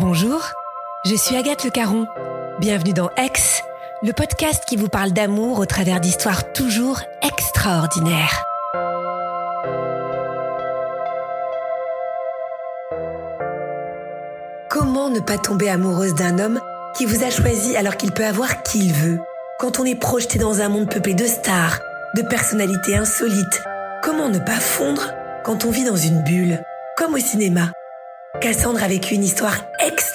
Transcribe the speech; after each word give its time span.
Bonjour, 0.00 0.52
je 1.04 1.16
suis 1.16 1.34
Agathe 1.34 1.64
Le 1.64 1.70
Caron. 1.70 2.06
Bienvenue 2.60 2.92
dans 2.92 3.10
Aix, 3.16 3.32
le 4.00 4.12
podcast 4.12 4.62
qui 4.64 4.76
vous 4.76 4.88
parle 4.88 5.10
d'amour 5.10 5.58
au 5.58 5.66
travers 5.66 5.98
d'histoires 5.98 6.52
toujours 6.52 7.00
extraordinaires. 7.20 8.44
Comment 14.70 15.10
ne 15.10 15.18
pas 15.18 15.36
tomber 15.36 15.68
amoureuse 15.68 16.14
d'un 16.14 16.38
homme 16.38 16.60
qui 16.96 17.04
vous 17.04 17.24
a 17.24 17.30
choisi 17.30 17.76
alors 17.76 17.96
qu'il 17.96 18.12
peut 18.12 18.24
avoir 18.24 18.62
qui 18.62 18.78
il 18.78 18.92
veut? 18.92 19.18
Quand 19.58 19.80
on 19.80 19.84
est 19.84 19.98
projeté 19.98 20.38
dans 20.38 20.60
un 20.60 20.68
monde 20.68 20.88
peuplé 20.88 21.14
de 21.14 21.26
stars, 21.26 21.80
de 22.14 22.22
personnalités 22.22 22.96
insolites, 22.96 23.64
comment 24.04 24.28
ne 24.28 24.38
pas 24.38 24.60
fondre 24.60 25.10
quand 25.42 25.64
on 25.64 25.72
vit 25.72 25.84
dans 25.84 25.96
une 25.96 26.22
bulle, 26.22 26.62
comme 26.96 27.14
au 27.14 27.18
cinéma? 27.18 27.72
Cassandre 28.40 28.84
a 28.84 28.88
vécu 28.88 29.14
une 29.14 29.24
histoire 29.24 29.56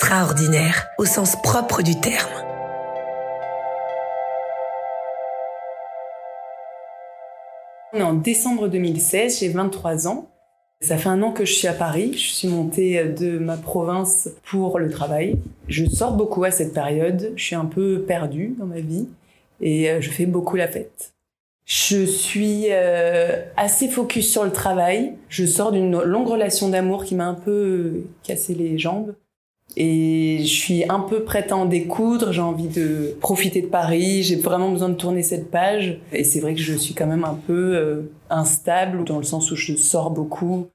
extraordinaire 0.04 0.90
au 0.98 1.06
sens 1.06 1.38
propre 1.42 1.82
du 1.82 1.98
terme. 1.98 2.30
On 7.94 8.00
est 8.00 8.04
en 8.04 8.14
décembre 8.14 8.68
2016, 8.68 9.40
j'ai 9.40 9.48
23 9.48 10.10
ans. 10.10 10.30
Ça 10.82 10.98
fait 10.98 11.08
un 11.08 11.22
an 11.22 11.32
que 11.32 11.46
je 11.46 11.54
suis 11.54 11.70
à 11.70 11.74
Paris. 11.74 12.12
Je 12.16 12.34
suis 12.34 12.50
montée 12.50 13.02
de 13.06 13.40
ma 13.40 13.56
province 13.56 14.28
pour 14.44 14.78
le 14.78 14.90
travail. 14.90 15.40
Je 15.70 15.86
sors 15.86 16.12
beaucoup 16.12 16.44
à 16.44 16.52
cette 16.52 16.74
période. 16.74 17.32
Je 17.38 17.44
suis 17.44 17.56
un 17.56 17.66
peu 17.66 18.02
perdue 18.06 18.56
dans 18.60 18.66
ma 18.66 18.82
vie 18.82 19.08
et 19.62 19.90
euh, 19.90 20.02
je 20.02 20.10
fais 20.10 20.26
beaucoup 20.26 20.58
la 20.58 20.68
fête. 20.68 21.14
Je 21.64 22.04
suis 22.04 22.66
euh, 22.72 23.42
assez 23.56 23.88
focus 23.88 24.30
sur 24.30 24.44
le 24.44 24.52
travail. 24.52 25.14
Je 25.30 25.46
sors 25.46 25.72
d'une 25.72 26.02
longue 26.02 26.28
relation 26.28 26.68
d'amour 26.68 27.06
qui 27.06 27.16
m'a 27.16 27.26
un 27.26 27.36
peu 27.36 28.04
cassé 28.22 28.54
les 28.54 28.78
jambes. 28.78 29.14
Et 29.76 30.40
je 30.42 30.54
suis 30.54 30.84
un 30.88 31.00
peu 31.00 31.24
prête 31.24 31.52
à 31.52 31.58
en 31.58 31.66
découdre, 31.66 32.32
j'ai 32.32 32.42
envie 32.42 32.68
de 32.68 33.16
profiter 33.20 33.62
de 33.62 33.68
Paris, 33.68 34.24
j'ai 34.24 34.36
vraiment 34.36 34.70
besoin 34.70 34.90
de 34.90 34.96
tourner 34.96 35.24
cette 35.24 35.50
page. 35.50 36.00
Et 36.12 36.24
c'est 36.24 36.40
vrai 36.40 36.54
que 36.54 36.62
je 36.62 36.74
suis 36.74 36.94
quand 36.94 37.08
même 37.08 37.24
un 37.24 37.40
peu 37.48 37.76
euh, 37.76 38.12
instable, 38.30 39.04
dans 39.04 39.18
le 39.18 39.24
sens 39.24 39.52
où 39.52 39.56
je 39.56 39.76
sors 39.76 40.12
beaucoup. 40.12 40.68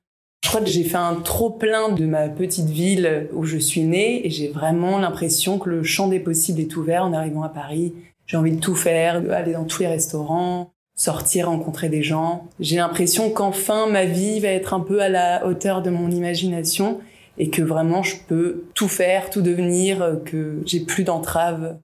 Je 0.43 0.49
crois 0.49 0.61
que 0.63 0.71
j'ai 0.71 0.85
fait 0.85 0.97
un 0.97 1.17
trop 1.17 1.51
plein 1.51 1.91
de 1.91 2.07
ma 2.07 2.29
petite 2.29 2.71
ville 2.71 3.29
où 3.35 3.45
je 3.45 3.59
suis 3.59 3.83
née 3.83 4.27
et 4.27 4.31
j'ai 4.31 4.49
vraiment 4.49 4.99
l'impression 4.99 5.59
que 5.59 5.69
le 5.69 5.83
champ 5.83 6.09
des 6.09 6.21
possibles 6.21 6.61
est 6.61 6.77
ouvert 6.77 7.05
en 7.05 7.13
arrivant 7.13 7.43
à 7.43 7.49
Paris. 7.49 7.93
J'ai 8.27 8.37
envie 8.37 8.53
de 8.53 8.61
tout 8.61 8.75
faire, 8.75 9.23
aller 9.31 9.53
dans 9.53 9.65
tous 9.65 9.81
les 9.83 9.89
restaurants, 9.89 10.71
sortir, 10.97 11.49
rencontrer 11.49 11.89
des 11.89 12.03
gens. 12.03 12.47
J'ai 12.61 12.77
l'impression 12.77 13.31
qu'enfin 13.31 13.87
ma 13.89 14.05
vie 14.05 14.41
va 14.41 14.49
être 14.49 14.75
un 14.75 14.81
peu 14.81 15.01
à 15.01 15.09
la 15.09 15.47
hauteur 15.47 15.83
de 15.83 15.91
mon 15.91 16.11
imagination 16.11 17.01
et 17.39 17.50
que 17.50 17.62
vraiment 17.62 18.03
je 18.03 18.17
peux 18.27 18.64
tout 18.75 18.89
faire, 18.89 19.31
tout 19.31 19.42
devenir, 19.42 20.19
que 20.25 20.61
j'ai 20.67 20.81
plus 20.81 21.05
d'entraves. 21.05 21.78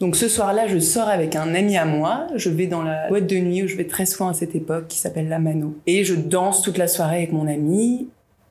Donc 0.00 0.16
ce 0.16 0.28
soir-là, 0.28 0.66
je 0.66 0.78
sors 0.78 1.08
avec 1.08 1.36
un 1.36 1.54
ami 1.54 1.76
à 1.76 1.84
moi, 1.84 2.26
je 2.34 2.50
vais 2.50 2.66
dans 2.66 2.82
la 2.82 3.08
boîte 3.08 3.26
de 3.26 3.36
nuit 3.36 3.62
où 3.62 3.68
je 3.68 3.76
vais 3.76 3.86
très 3.86 4.06
souvent 4.06 4.28
à 4.28 4.34
cette 4.34 4.54
époque 4.54 4.88
qui 4.88 4.98
s'appelle 4.98 5.28
la 5.28 5.38
Mano. 5.38 5.74
Et 5.86 6.04
je 6.04 6.14
danse 6.14 6.62
toute 6.62 6.78
la 6.78 6.88
soirée 6.88 7.18
avec 7.18 7.32
mon 7.32 7.46
ami 7.46 8.08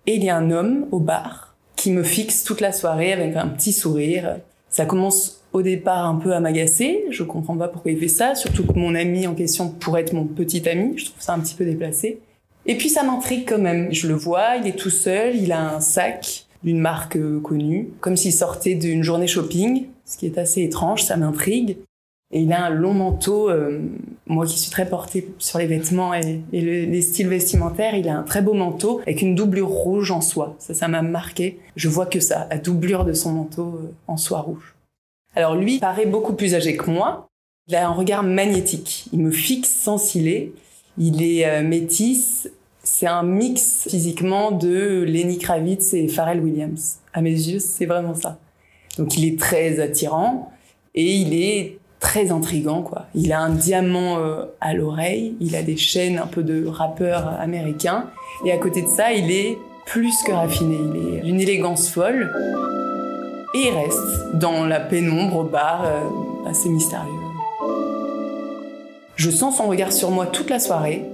et 0.08 0.16
il 0.16 0.24
y 0.24 0.30
a 0.30 0.38
un 0.38 0.52
homme 0.52 0.88
au 0.92 1.00
bar 1.00 1.56
qui 1.76 1.92
me 1.92 2.03
fixe 2.03 2.44
toute 2.44 2.62
la 2.62 2.72
soirée 2.72 3.12
avec 3.12 3.36
un 3.36 3.47
petit 3.47 3.74
sourire. 3.74 4.38
Ça 4.70 4.86
commence 4.86 5.42
au 5.52 5.62
départ 5.62 6.06
un 6.06 6.16
peu 6.16 6.34
à 6.34 6.40
m'agacer, 6.40 7.06
je 7.09 7.24
comprends 7.24 7.58
pas 7.58 7.68
pourquoi 7.68 7.92
il 7.92 8.00
fait 8.00 8.08
ça, 8.08 8.36
surtout 8.36 8.66
que 8.66 8.80
mon 8.80 8.96
ami 8.96 9.28
en 9.28 9.36
question 9.36 9.68
pourrait 9.70 10.02
être 10.02 10.14
mon 10.14 10.26
petit 10.26 10.68
ami, 10.70 10.97
je 10.97 11.06
trouve 11.06 11.22
ça 11.22 11.34
un 11.34 11.40
petit 11.40 11.56
peu 11.56 11.66
déplacé. 11.66 12.22
Et 12.66 12.78
puis 12.78 12.90
ça 12.90 13.04
m'intrigue 13.04 13.48
quand 13.48 13.60
même. 13.60 13.92
Je 13.92 14.08
le 14.08 14.14
vois, 14.14 14.58
il 14.58 14.68
est 14.68 14.78
tout 14.78 14.90
seul, 14.90 15.36
il 15.36 15.52
a 15.52 15.76
un 15.76 15.80
sac 15.80 16.46
d'une 16.64 16.80
marque 16.80 17.16
euh, 17.16 17.40
connue, 17.40 17.90
comme 18.02 18.16
s'il 18.16 18.34
sortait 18.34 18.76
d'une 18.76 19.04
journée 19.04 19.28
shopping, 19.28 19.88
ce 20.06 20.18
qui 20.18 20.28
est 20.28 20.38
assez 20.38 20.62
étrange, 20.62 21.04
ça 21.04 21.18
m'intrigue. 21.18 21.78
Et 22.34 22.42
il 22.42 22.54
a 22.54 22.66
un 22.66 22.70
long 22.70 22.94
manteau, 22.94 23.50
euh, 23.50 23.82
moi 24.26 24.46
qui 24.46 24.58
suis 24.58 24.72
très 24.72 24.88
portée 24.88 25.28
sur 25.38 25.60
les 25.60 25.68
vêtements 25.68 26.14
et, 26.14 26.42
les 26.54 27.02
styles 27.02 27.28
vestimentaires, 27.28 27.96
il 27.96 28.08
a 28.08 28.18
un 28.18 28.24
très 28.24 28.42
beau 28.42 28.54
manteau 28.54 29.02
avec 29.02 29.22
une 29.22 29.36
doublure 29.36 29.68
rouge 29.68 30.12
en 30.12 30.22
soie. 30.22 30.56
Ça, 30.58 30.74
ça 30.74 30.88
m'a 30.88 31.02
marqué. 31.02 31.60
Je 31.76 31.90
vois 31.90 32.06
que 32.06 32.22
ça, 32.22 32.48
la 32.50 32.58
doublure 32.58 33.04
de 33.04 33.14
son 33.14 33.34
manteau 33.34 33.80
euh, 33.84 33.94
en 34.08 34.16
soie 34.16 34.40
rouge. 34.40 34.76
Alors 35.36 35.56
lui 35.56 35.80
paraît 35.80 36.06
beaucoup 36.06 36.34
plus 36.34 36.56
âgé 36.56 36.78
que 36.78 36.90
moi. 36.90 37.28
Il 37.68 37.76
a 37.76 37.88
un 37.88 37.92
regard 37.92 38.24
magnétique. 38.24 39.08
Il 39.12 39.20
me 39.20 39.32
fixe 39.32 39.70
sans 39.70 39.98
ciller. 39.98 40.54
Il 40.97 41.22
est 41.22 41.46
euh, 41.46 41.63
métis. 41.63 42.50
C'est 42.84 43.07
un 43.07 43.24
mix 43.24 43.88
physiquement 43.90 44.52
de 44.52 45.03
Lenny 45.07 45.38
Kravitz 45.38 45.94
et 45.94 46.07
Pharrell 46.07 46.40
Williams. 46.40 46.97
À 47.13 47.22
mes 47.22 47.31
yeux, 47.31 47.59
c'est 47.59 47.85
vraiment 47.85 48.16
ça. 48.16 48.40
Donc 48.97 49.18
il 49.18 49.25
est 49.25 49.40
très 49.40 49.79
attirant 49.79 50.52
et 50.96 51.16
il 51.16 51.34
est 51.34 51.78
très 52.00 52.31
intrigant 52.31 52.81
quoi. 52.81 53.06
Il 53.16 53.31
a 53.31 53.40
un 53.40 53.52
diamant 53.52 54.18
euh, 54.18 54.46
à 54.59 54.74
l'oreille, 54.74 55.35
il 55.40 55.56
a 55.56 55.62
des 55.62 55.78
chaînes 55.78 56.18
un 56.18 56.28
peu 56.28 56.44
de 56.44 56.66
rappeur 56.66 57.28
américain 57.40 58.09
et 58.46 58.52
à 58.52 58.58
côté 58.58 58.81
de 58.81 58.88
ça, 58.88 59.13
il 59.13 59.31
est 59.31 59.58
plus 59.85 60.22
que 60.23 60.31
raffiné, 60.31 60.78
il 60.78 61.18
est 61.18 61.22
d'une 61.22 61.40
élégance 61.40 61.90
folle 61.90 62.29
et 63.53 63.68
il 63.68 63.72
reste 63.72 64.35
dans 64.35 64.66
la 64.66 64.79
pénombre 64.79 65.38
au 65.38 65.44
bar 65.44 65.84
euh, 65.85 66.50
assez 66.50 66.69
mystérieux. 66.69 67.21
Je 69.24 69.30
sens 69.30 69.58
son 69.58 69.68
regard 69.68 69.94
sur 69.94 70.09
moi 70.09 70.26
toute 70.26 70.50
la 70.50 70.58
soirée. 70.58 71.06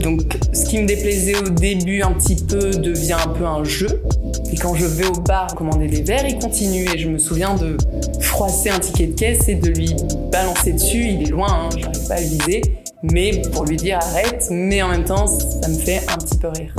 Donc, 0.00 0.22
ce 0.54 0.64
qui 0.64 0.78
me 0.78 0.86
déplaisait 0.86 1.36
au 1.36 1.50
début 1.50 2.00
un 2.00 2.12
petit 2.12 2.36
peu 2.36 2.70
devient 2.70 3.18
un 3.22 3.28
peu 3.28 3.44
un 3.44 3.62
jeu. 3.62 4.02
Et 4.50 4.56
quand 4.56 4.74
je 4.74 4.86
vais 4.86 5.04
au 5.04 5.20
bar 5.20 5.54
commander 5.54 5.88
des 5.88 6.00
verres, 6.00 6.26
il 6.26 6.38
continue. 6.38 6.86
Et 6.94 6.96
je 6.96 7.10
me 7.10 7.18
souviens 7.18 7.56
de 7.56 7.76
froisser 8.20 8.70
un 8.70 8.78
ticket 8.78 9.08
de 9.08 9.12
caisse 9.12 9.50
et 9.50 9.56
de 9.56 9.68
lui 9.68 9.94
balancer 10.32 10.72
dessus. 10.72 11.10
Il 11.10 11.24
est 11.24 11.30
loin, 11.30 11.48
hein, 11.50 11.68
j'arrive 11.76 12.08
pas 12.08 12.14
à 12.14 12.20
le 12.20 12.26
viser. 12.26 12.62
Mais 13.02 13.42
pour 13.52 13.66
lui 13.66 13.76
dire 13.76 13.98
arrête, 13.98 14.46
mais 14.50 14.80
en 14.80 14.88
même 14.88 15.04
temps, 15.04 15.26
ça 15.26 15.68
me 15.68 15.76
fait 15.76 16.00
un 16.08 16.16
petit 16.16 16.38
peu 16.38 16.48
rire. 16.48 16.74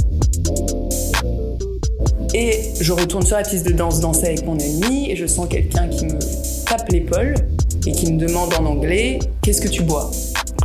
Et 2.34 2.62
je 2.82 2.92
retourne 2.94 3.24
sur 3.24 3.38
la 3.38 3.44
piste 3.44 3.68
de 3.68 3.74
danse 3.74 4.00
danser 4.00 4.26
avec 4.26 4.44
mon 4.44 4.58
ami 4.60 5.12
et 5.12 5.16
je 5.16 5.28
sens 5.28 5.48
quelqu'un 5.48 5.88
qui 5.88 6.06
me 6.06 6.18
tape 6.66 6.90
l'épaule 6.90 7.36
et 7.86 7.92
qui 7.92 8.12
me 8.12 8.20
demande 8.20 8.54
en 8.56 8.66
anglais 8.66 9.20
Qu'est-ce 9.42 9.62
que 9.62 9.68
tu 9.68 9.84
bois? 9.84 10.12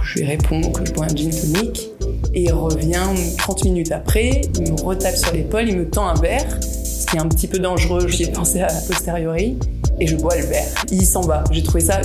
Je 0.02 0.18
lui 0.18 0.26
réponds 0.26 0.72
que 0.72 0.84
je 0.84 0.92
bois 0.92 1.04
un 1.04 1.14
gin 1.14 1.30
tonic 1.30 1.90
et 2.34 2.42
il 2.42 2.52
revient 2.52 3.06
30 3.38 3.64
minutes 3.64 3.92
après, 3.92 4.40
il 4.58 4.72
me 4.72 4.80
retape 4.82 5.16
sur 5.16 5.32
l'épaule, 5.32 5.68
il 5.68 5.76
me 5.76 5.88
tend 5.88 6.06
un 6.06 6.20
verre, 6.20 6.46
ce 6.62 7.06
qui 7.06 7.16
est 7.16 7.20
un 7.20 7.28
petit 7.28 7.46
peu 7.46 7.58
dangereux, 7.58 8.08
j'y 8.08 8.24
ai 8.24 8.32
pensé 8.32 8.60
à 8.60 8.68
posteriori, 8.86 9.58
et 9.98 10.06
je 10.06 10.16
bois 10.16 10.36
le 10.36 10.44
verre. 10.46 10.66
Il 10.90 11.04
s'en 11.04 11.22
va. 11.22 11.44
J'ai 11.50 11.62
trouvé 11.62 11.80
ça 11.80 12.00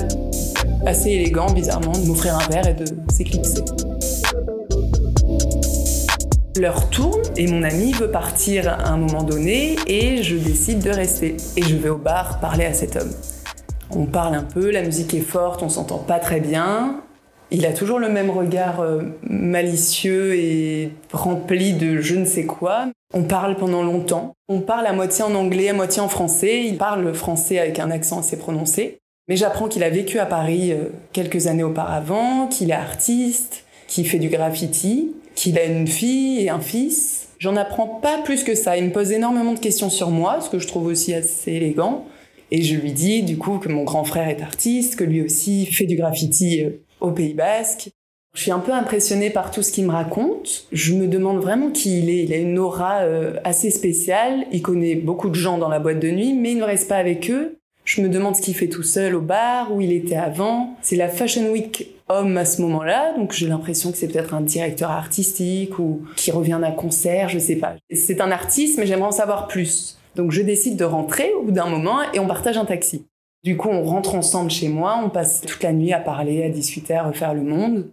assez 0.86 1.12
élégant, 1.12 1.52
bizarrement, 1.52 1.94
de 1.94 2.06
m'offrir 2.06 2.36
un 2.38 2.47
verre 2.52 2.68
et 2.68 2.74
de 2.74 2.86
s'éclipser. 3.12 3.64
L'heure 6.58 6.90
tourne 6.90 7.22
et 7.35 7.47
mon 7.47 7.64
ami 7.64 7.91
veut 7.91 8.12
partir 8.12 8.70
à 8.70 8.90
un 8.90 8.97
moment 8.97 9.23
donné 9.23 9.76
et 9.88 10.23
je 10.23 10.35
décide 10.38 10.79
de 10.79 10.90
rester. 10.90 11.35
Et 11.58 11.62
je 11.62 11.76
vais 11.76 11.90
au 11.90 11.97
bar 11.97 12.40
parler 12.40 12.66
à 12.66 12.73
cet 12.73 12.96
homme. 12.96 13.12
On 13.96 14.06
parle 14.06 14.36
un 14.36 14.44
peu, 14.44 14.72
la 14.72 14.82
musique 14.82 15.14
est 15.14 15.22
forte, 15.22 15.64
on 15.64 15.70
s'entend 15.70 16.00
pas 16.00 16.20
très 16.20 16.42
bien. 16.42 17.02
Il 17.50 17.66
a 17.66 17.72
toujours 17.72 18.00
le 18.00 18.09
même 18.09 18.30
regard 18.30 18.82
euh, 18.82 19.02
malicieux 19.24 20.36
et 20.36 20.92
rempli 21.14 21.74
de 21.74 22.02
je 22.02 22.16
ne 22.16 22.26
sais 22.26 22.46
quoi. 22.46 22.88
On 23.14 23.24
parle 23.24 23.56
pendant 23.56 23.84
longtemps. 23.84 24.34
On 24.50 24.59
parle 24.59 24.86
à 24.88 24.94
moitié 24.94 25.24
en 25.24 25.34
anglais, 25.36 25.70
à 25.70 25.74
moitié 25.74 26.02
en 26.02 26.09
français. 26.09 26.66
Il 26.66 26.78
parle 26.78 27.14
français 27.14 27.59
avec 27.59 27.80
un 27.80 27.90
accent 27.90 28.20
assez 28.20 28.38
prononcé. 28.38 28.97
Mais 29.30 29.38
j'apprends 29.38 29.70
qu'il 29.70 29.84
a 29.84 29.90
vécu 29.90 30.20
à 30.20 30.26
Paris 30.26 30.74
euh, 30.74 30.90
quelques 31.14 31.48
années 31.48 31.64
auparavant, 31.64 32.48
qu'il 32.48 32.72
est 32.72 32.74
artiste, 32.74 33.64
qu'il 33.88 34.08
fait 34.08 34.20
du 34.20 34.30
graffiti, 34.30 35.14
qu'il 35.36 35.58
a 35.58 35.64
une 35.64 35.88
fille 35.88 36.41
et 36.41 36.50
un 36.50 36.59
fils. 36.59 37.30
J'en 37.40 37.56
apprends 37.56 37.88
pas 37.88 38.18
plus 38.24 38.44
que 38.44 38.56
ça. 38.56 38.76
Il 38.76 38.86
me 38.86 38.91
pose 38.91 39.12
énormément 39.12 39.53
de 39.53 39.59
questions 39.59 39.90
sur 39.90 40.09
moi, 40.09 40.41
ce 40.41 40.50
que 40.50 40.59
je 40.59 40.68
trouve 40.68 40.88
aussi 40.88 41.14
assez 41.14 41.53
élégant. 41.53 42.06
Et 42.55 42.61
je 42.61 42.78
lui 42.78 42.93
dis 42.93 43.22
du 43.22 43.37
coup 43.37 43.57
que 43.57 43.67
mon 43.67 43.84
grand 43.84 44.05
frère 44.05 44.29
est 44.29 44.41
artiste, 44.41 44.96
que 44.96 45.03
lui 45.03 45.22
aussi 45.22 45.66
fait 45.66 45.85
du 45.85 45.97
graffiti 45.97 46.63
euh, 46.63 46.69
au 47.02 47.11
Pays 47.11 47.34
Basque. 47.34 47.90
Je 48.34 48.43
suis 48.43 48.52
un 48.52 48.59
peu 48.59 48.72
impressionnée 48.72 49.29
par 49.29 49.52
tout 49.52 49.61
ce 49.61 49.73
qu'il 49.73 49.85
me 49.85 49.91
raconte. 49.91 50.66
Je 50.72 50.93
me 50.93 51.07
demande 51.07 51.40
vraiment 51.40 51.69
qui 51.69 51.99
il 51.99 52.09
est. 52.09 52.23
Il 52.23 52.31
a 52.31 52.37
une 52.37 52.57
aura 52.57 53.02
euh, 53.02 53.34
assez 53.43 53.72
spéciale. 53.72 54.46
Il 54.53 54.61
connaît 54.61 54.96
beaucoup 54.96 55.28
de 55.28 55.35
gens 55.35 55.57
dans 55.57 55.67
la 55.67 55.79
boîte 55.79 55.99
de 55.99 56.09
nuit, 56.09 56.34
mais 56.34 56.53
il 56.53 56.57
ne 56.57 56.63
reste 56.63 56.87
pas 56.87 56.96
avec 56.96 57.29
eux. 57.29 57.57
Je 57.84 57.99
me 57.99 58.07
demande 58.07 58.37
ce 58.37 58.41
qu'il 58.41 58.55
fait 58.55 58.69
tout 58.69 58.84
seul 58.84 59.16
au 59.16 59.22
bar, 59.22 59.73
où 59.73 59.81
il 59.81 59.91
était 59.91 60.16
avant. 60.16 60.78
C'est 60.81 60.96
la 60.96 61.09
Fashion 61.09 61.52
Week 61.52 61.90
homme 62.07 62.37
à 62.37 62.46
ce 62.46 62.61
moment-là, 62.61 63.17
donc 63.17 63.34
j'ai 63.34 63.47
l'impression 63.47 63.91
que 63.91 63.97
c'est 63.97 64.07
peut-être 64.07 64.34
un 64.34 64.41
directeur 64.41 64.91
artistique 64.91 65.78
ou 65.78 66.03
qui 66.16 66.31
revient 66.31 66.59
d'un 66.61 66.72
concert, 66.72 67.28
je 67.28 67.40
sais 67.40 67.57
pas. 67.57 67.75
C'est 67.91 68.22
un 68.22 68.31
artiste, 68.31 68.78
mais 68.78 68.85
j'aimerais 68.85 69.07
en 69.07 69.11
savoir 69.11 69.47
plus. 69.47 69.97
Donc 70.16 70.32
je 70.32 70.41
décide 70.41 70.78
de 70.78 70.85
rentrer 70.85 71.34
au 71.34 71.44
bout 71.44 71.52
d'un 71.52 71.67
moment 71.67 72.00
et 72.14 72.20
on 72.20 72.28
partage 72.28 72.58
un 72.58 72.66
taxi. 72.66 73.06
Du 73.44 73.58
coup, 73.58 73.70
on 73.70 73.84
rentre 73.84 74.16
ensemble 74.16 74.50
chez 74.50 74.70
moi, 74.70 75.00
on 75.03 75.09
passe 75.09 75.41
toute 75.41 75.62
la 75.62 75.72
nuit 75.72 75.94
à 75.94 76.00
parler, 76.00 76.44
à 76.44 76.50
discuter, 76.50 76.96
à 76.96 77.03
refaire 77.03 77.34
le 77.34 77.44
monde. 77.44 77.91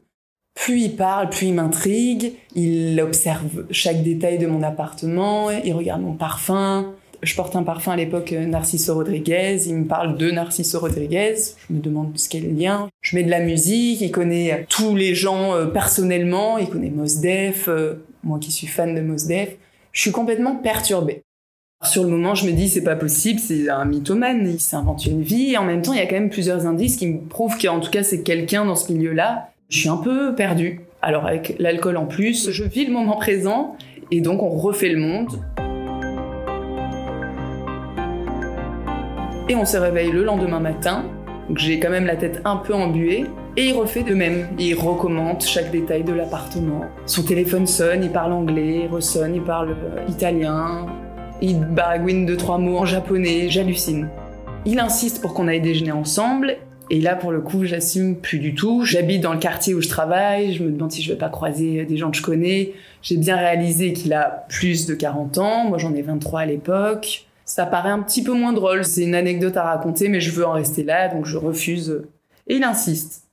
Plus 0.55 0.81
il 0.81 0.97
parle, 0.97 1.29
plus 1.29 1.49
il 1.49 1.55
m'intrigue. 1.55 2.33
Il 2.55 3.01
observe 3.01 3.67
chaque 3.71 4.03
détail 4.03 4.39
de 4.39 4.47
mon 4.47 4.63
appartement, 4.63 5.51
il 5.51 5.73
regarde 5.75 6.03
mon 6.03 6.15
parfum, 6.15 6.95
je 7.23 7.37
porte 7.37 7.55
un 7.55 7.63
parfum 7.63 7.93
à 7.93 7.97
l'époque 7.97 8.33
euh, 8.33 8.45
Narciso 8.47 8.95
Rodriguez, 8.95 9.59
il 9.67 9.77
me 9.77 9.85
parle 9.87 10.19
de 10.19 10.31
Narciso 10.31 10.81
Rodriguez, 10.81 11.37
je 11.69 11.75
me 11.75 11.81
demande 11.81 12.19
ce 12.19 12.29
qu'est 12.29 12.41
le 12.41 12.51
lien. 12.51 12.89
Je 13.01 13.17
mets 13.17 13.23
de 13.23 13.31
la 13.31 13.41
musique, 13.41 14.01
il 14.01 14.11
connaît 14.11 14.67
tous 14.69 14.97
les 14.97 15.15
gens 15.15 15.55
euh, 15.55 15.67
personnellement, 15.67 16.59
il 16.59 16.69
connaît 16.69 16.91
Mos 16.91 17.21
Def, 17.21 17.69
euh, 17.69 18.05
moi 18.25 18.39
qui 18.41 18.51
suis 18.51 18.67
fan 18.67 18.95
de 18.95 19.01
Mos 19.01 19.27
Def. 19.29 19.57
Je 19.93 20.01
suis 20.01 20.11
complètement 20.11 20.57
perturbée. 20.57 21.23
Sur 21.85 22.05
le 22.05 22.11
moment, 22.11 22.37
je 22.37 22.47
me 22.47 22.53
dis 22.53 22.69
c'est 22.69 22.85
pas 22.85 22.95
possible, 22.95 23.41
c'est 23.41 23.69
un 23.69 23.85
mythomane, 23.85 24.49
il 24.49 24.61
s'invente 24.61 25.05
une 25.05 25.23
vie 25.23 25.53
et 25.53 25.59
en 25.59 25.65
même 25.65 25.83
temps, 25.83 25.93
il 25.93 25.99
y 25.99 26.03
a 26.03 26.07
quand 26.07 26.15
même 26.15 26.31
plusieurs 26.31 26.65
indices 26.65 26.97
qui 26.97 27.09
me 27.09 27.19
prouvent 27.19 27.59
qu'en 27.59 27.81
tout 27.81 27.91
cas 27.91 28.05
c'est 28.05 28.23
quelqu'un 28.23 28.65
dans 28.65 28.77
ce 28.77 28.93
milieu-là. 28.93 29.49
Je 29.69 29.81
suis 29.81 29.89
un 29.89 29.97
peu 29.97 30.33
perdue. 30.37 30.83
Alors 31.03 31.27
avec 31.27 31.57
l'alcool 31.59 31.97
en 31.97 32.07
plus, 32.07 32.51
je 32.53 32.63
vis 32.63 32.87
le 32.87 32.93
moment 32.93 33.17
présent 33.17 33.77
et 34.13 34.21
donc 34.21 34.45
on 34.45 34.51
refait 34.51 34.91
le 34.91 35.01
monde. 35.01 35.43
Et 39.49 39.57
on 39.57 39.65
se 39.65 39.77
réveille 39.77 40.13
le 40.13 40.23
lendemain 40.23 40.61
matin. 40.61 41.05
J'ai 41.57 41.81
quand 41.81 41.91
même 41.91 42.07
la 42.07 42.15
tête 42.15 42.43
un 42.45 42.59
peu 42.59 42.75
embuée. 42.75 43.25
Et 43.57 43.67
il 43.67 43.73
refait 43.75 44.05
de 44.05 44.15
même. 44.15 44.47
Il 44.57 44.75
recommande 44.77 45.43
chaque 45.43 45.73
détail 45.73 46.05
de 46.05 46.13
l'appartement. 46.13 46.85
Son 47.07 47.25
téléphone 47.25 47.67
sonne, 47.67 48.05
il 48.05 48.11
parle 48.11 48.33
anglais, 48.33 48.83
il 48.85 48.87
ressonne, 48.87 49.35
il 49.35 49.43
parle 49.43 49.71
euh, 49.71 50.07
italien. 50.09 50.87
Il 51.43 51.61
baragouine 51.61 52.25
deux, 52.25 52.39
trois 52.39 52.57
mots 52.57 52.79
en 52.79 52.87
japonais, 52.87 53.51
j'hallucine. 53.51 54.09
Il 54.65 54.79
insiste 54.79 55.21
pour 55.21 55.35
qu'on 55.35 55.49
aille 55.49 55.61
déjeuner 55.61 55.93
ensemble. 55.93 56.57
Et 56.89 57.01
là, 57.01 57.17
pour 57.17 57.33
le 57.33 57.43
coup, 57.43 57.65
j'assume 57.65 58.17
plus 58.17 58.39
du 58.39 58.55
tout. 58.55 58.85
J'habite 58.85 59.21
dans 59.21 59.35
le 59.35 59.39
quartier 59.39 59.75
où 59.75 59.83
je 59.83 59.89
travaille. 59.89 60.55
Je 60.55 60.63
me 60.63 60.71
demande 60.71 60.93
si 60.93 61.03
je 61.03 61.13
vais 61.13 61.19
pas 61.19 61.29
croiser 61.29 61.85
des 61.85 61.97
gens 61.99 62.11
que 62.11 62.17
je 62.17 62.23
connais. 62.23 62.73
J'ai 63.03 63.19
bien 63.19 63.37
réalisé 63.37 63.93
qu'il 63.93 64.15
a 64.15 64.47
plus 64.49 64.87
de 64.87 64.95
40 64.95 65.37
ans. 65.37 65.65
Moi, 65.65 65.77
j'en 65.77 65.93
ai 65.95 66.01
23 66.01 66.41
à 66.41 66.47
l'époque 66.47 67.27
ça 67.53 67.67
paraît 67.67 67.91
un 67.91 68.03
petit 68.03 68.23
peu 68.23 68.33
moins 68.33 68.53
drôle. 68.53 68.85
C'est 68.85 69.03
une 69.03 69.15
anecdote 69.15 69.57
à 69.57 69.65
raconter, 69.65 70.09
mais 70.09 70.21
je 70.21 70.31
veux 70.31 70.47
en 70.47 70.53
rester 70.53 70.85
là, 70.85 71.09
donc 71.09 71.27
je 71.27 71.37
refuse. 71.37 72.03
Et 72.47 72.57
il 72.57 72.65
insiste. 72.65 73.25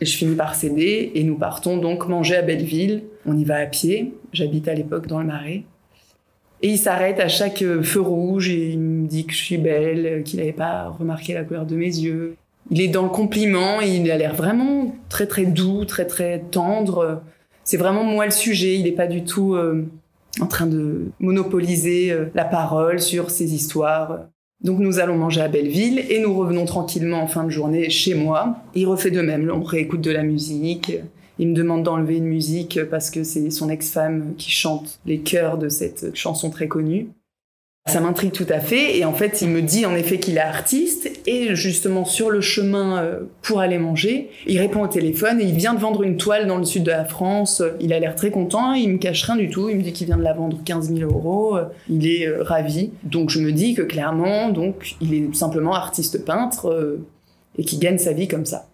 Et 0.00 0.06
je 0.06 0.16
finis 0.16 0.34
par 0.34 0.54
céder, 0.54 1.12
et 1.14 1.22
nous 1.22 1.36
partons 1.36 1.76
donc 1.76 2.08
manger 2.08 2.36
à 2.36 2.42
Belleville. 2.42 3.04
On 3.26 3.36
y 3.36 3.44
va 3.44 3.56
à 3.56 3.66
pied. 3.66 4.14
J'habite 4.32 4.66
à 4.66 4.74
l'époque 4.74 5.06
dans 5.06 5.20
le 5.20 5.26
Marais. 5.26 5.62
Et 6.62 6.68
il 6.68 6.78
s'arrête 6.78 7.20
à 7.20 7.28
chaque 7.28 7.64
feu 7.82 8.00
rouge 8.00 8.50
et 8.50 8.70
il 8.72 8.78
me 8.78 9.08
dit 9.08 9.24
que 9.24 9.32
je 9.32 9.38
suis 9.38 9.56
belle, 9.56 10.22
qu'il 10.24 10.40
n'avait 10.40 10.52
pas 10.52 10.88
remarqué 10.88 11.32
la 11.32 11.44
couleur 11.44 11.64
de 11.64 11.74
mes 11.74 11.86
yeux. 11.86 12.36
Il 12.70 12.80
est 12.80 12.88
dans 12.88 13.02
le 13.02 13.08
compliment, 13.08 13.80
et 13.80 13.88
il 13.88 14.10
a 14.10 14.16
l'air 14.16 14.34
vraiment 14.34 14.94
très 15.08 15.26
très 15.26 15.44
doux, 15.44 15.84
très 15.84 16.06
très 16.06 16.38
tendre. 16.38 17.22
C'est 17.64 17.76
vraiment 17.76 18.04
moi 18.04 18.26
le 18.26 18.30
sujet, 18.30 18.76
il 18.76 18.84
n'est 18.84 18.92
pas 18.92 19.06
du 19.06 19.24
tout 19.24 19.54
euh, 19.54 19.86
en 20.40 20.46
train 20.46 20.66
de 20.66 21.06
monopoliser 21.18 22.12
euh, 22.12 22.26
la 22.34 22.44
parole 22.44 23.00
sur 23.00 23.30
ces 23.30 23.54
histoires. 23.54 24.20
Donc 24.62 24.78
nous 24.78 24.98
allons 24.98 25.16
manger 25.16 25.40
à 25.40 25.48
Belleville 25.48 26.04
et 26.10 26.20
nous 26.20 26.36
revenons 26.36 26.66
tranquillement 26.66 27.22
en 27.22 27.26
fin 27.26 27.44
de 27.44 27.50
journée 27.50 27.88
chez 27.90 28.14
moi. 28.14 28.56
Il 28.74 28.86
refait 28.86 29.10
de 29.10 29.22
même, 29.22 29.50
on 29.52 29.62
réécoute 29.62 30.02
de 30.02 30.10
la 30.10 30.22
musique. 30.22 30.92
Il 31.40 31.48
me 31.48 31.54
demande 31.54 31.84
d'enlever 31.84 32.18
une 32.18 32.26
musique 32.26 32.84
parce 32.90 33.08
que 33.08 33.24
c'est 33.24 33.48
son 33.48 33.70
ex-femme 33.70 34.34
qui 34.36 34.50
chante 34.50 35.00
les 35.06 35.20
chœurs 35.20 35.56
de 35.56 35.70
cette 35.70 36.14
chanson 36.14 36.50
très 36.50 36.68
connue. 36.68 37.08
Ça 37.88 37.98
m'intrigue 38.00 38.32
tout 38.32 38.46
à 38.50 38.60
fait 38.60 38.98
et 38.98 39.06
en 39.06 39.14
fait 39.14 39.40
il 39.40 39.48
me 39.48 39.62
dit 39.62 39.86
en 39.86 39.94
effet 39.94 40.20
qu'il 40.20 40.36
est 40.36 40.40
artiste 40.40 41.10
et 41.26 41.54
justement 41.54 42.04
sur 42.04 42.28
le 42.28 42.42
chemin 42.42 42.98
euh, 42.98 43.20
pour 43.40 43.60
aller 43.60 43.78
manger, 43.78 44.28
il 44.46 44.58
répond 44.58 44.82
au 44.82 44.86
téléphone 44.86 45.40
et 45.40 45.44
il 45.44 45.54
vient 45.54 45.72
de 45.72 45.80
vendre 45.80 46.02
une 46.02 46.18
toile 46.18 46.46
dans 46.46 46.58
le 46.58 46.64
sud 46.64 46.82
de 46.82 46.90
la 46.90 47.06
France, 47.06 47.62
il 47.80 47.94
a 47.94 47.98
l'air 47.98 48.16
très 48.16 48.30
content, 48.30 48.74
il 48.74 48.90
me 48.90 48.98
cache 48.98 49.22
rien 49.24 49.36
du 49.36 49.48
tout, 49.48 49.70
il 49.70 49.78
me 49.78 49.82
dit 49.82 49.94
qu'il 49.94 50.08
vient 50.08 50.18
de 50.18 50.22
la 50.22 50.34
vendre 50.34 50.58
15 50.62 50.94
000 50.94 51.10
euros, 51.10 51.56
il 51.88 52.06
est 52.06 52.28
euh, 52.28 52.42
ravi. 52.42 52.92
Donc 53.02 53.30
je 53.30 53.40
me 53.40 53.50
dis 53.50 53.72
que 53.72 53.82
clairement 53.82 54.50
donc 54.50 54.96
il 55.00 55.14
est 55.14 55.34
simplement 55.34 55.72
artiste 55.72 56.22
peintre 56.22 56.66
euh, 56.66 57.02
et 57.56 57.64
qui 57.64 57.78
gagne 57.78 57.96
sa 57.96 58.12
vie 58.12 58.28
comme 58.28 58.44
ça. 58.44 58.68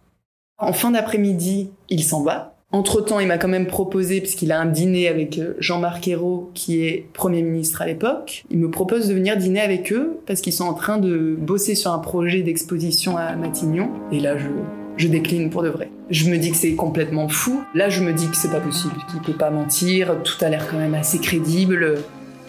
En 0.59 0.73
fin 0.73 0.91
d'après-midi, 0.91 1.71
il 1.91 2.03
s'en 2.03 2.25
va 2.25 2.56
entre-temps, 2.73 3.21
il 3.21 3.29
m'a 3.29 3.39
quand 3.39 3.49
même 3.49 3.67
proposé, 3.67 4.21
puisqu'il 4.21 4.51
a 4.51 4.61
un 4.61 4.67
dîner 4.67 5.09
avec 5.09 5.39
euh, 5.39 5.55
Jean-Marc 5.59 6.09
Ayrault, 6.09 6.51
qui 6.53 6.85
est 6.85 7.07
Premier 7.13 7.43
ministre 7.43 7.81
à 7.81 7.87
l'époque, 7.87 8.45
il 8.51 8.59
me 8.59 8.71
propose 8.71 9.09
de 9.09 9.15
venir 9.15 9.37
dîner 9.37 9.61
avec 9.61 9.93
eux, 9.93 10.19
parce 10.27 10.41
qu'ils 10.41 10.53
sont 10.53 10.65
en 10.65 10.75
train 10.75 10.99
de 10.99 11.37
bosser 11.39 11.75
sur 11.75 11.93
un 11.93 11.99
projet 11.99 12.43
d'exposition 12.43 13.17
à 13.17 13.37
Matignon. 13.37 13.91
Et 14.11 14.19
là, 14.19 14.37
je, 14.37 14.49
je 14.97 15.09
décline 15.09 15.49
pour 15.49 15.63
de 15.63 15.69
vrai. 15.69 15.91
Je 16.11 16.29
me 16.29 16.39
dis 16.39 16.51
que 16.51 16.57
c'est 16.57 16.75
complètement 16.75 17.29
fou. 17.29 17.63
Là, 17.75 17.89
je 17.89 18.03
me 18.03 18.13
dis 18.13 18.29
que 18.29 18.37
c'est 18.37 18.51
pas 18.51 18.61
possible, 18.61 18.95
qu'il 19.11 19.21
peut 19.21 19.39
pas 19.39 19.51
mentir. 19.51 20.17
Tout 20.23 20.45
a 20.45 20.49
l'air 20.49 20.69
quand 20.69 20.79
même 20.79 20.95
assez 20.95 21.19
crédible, 21.19 21.99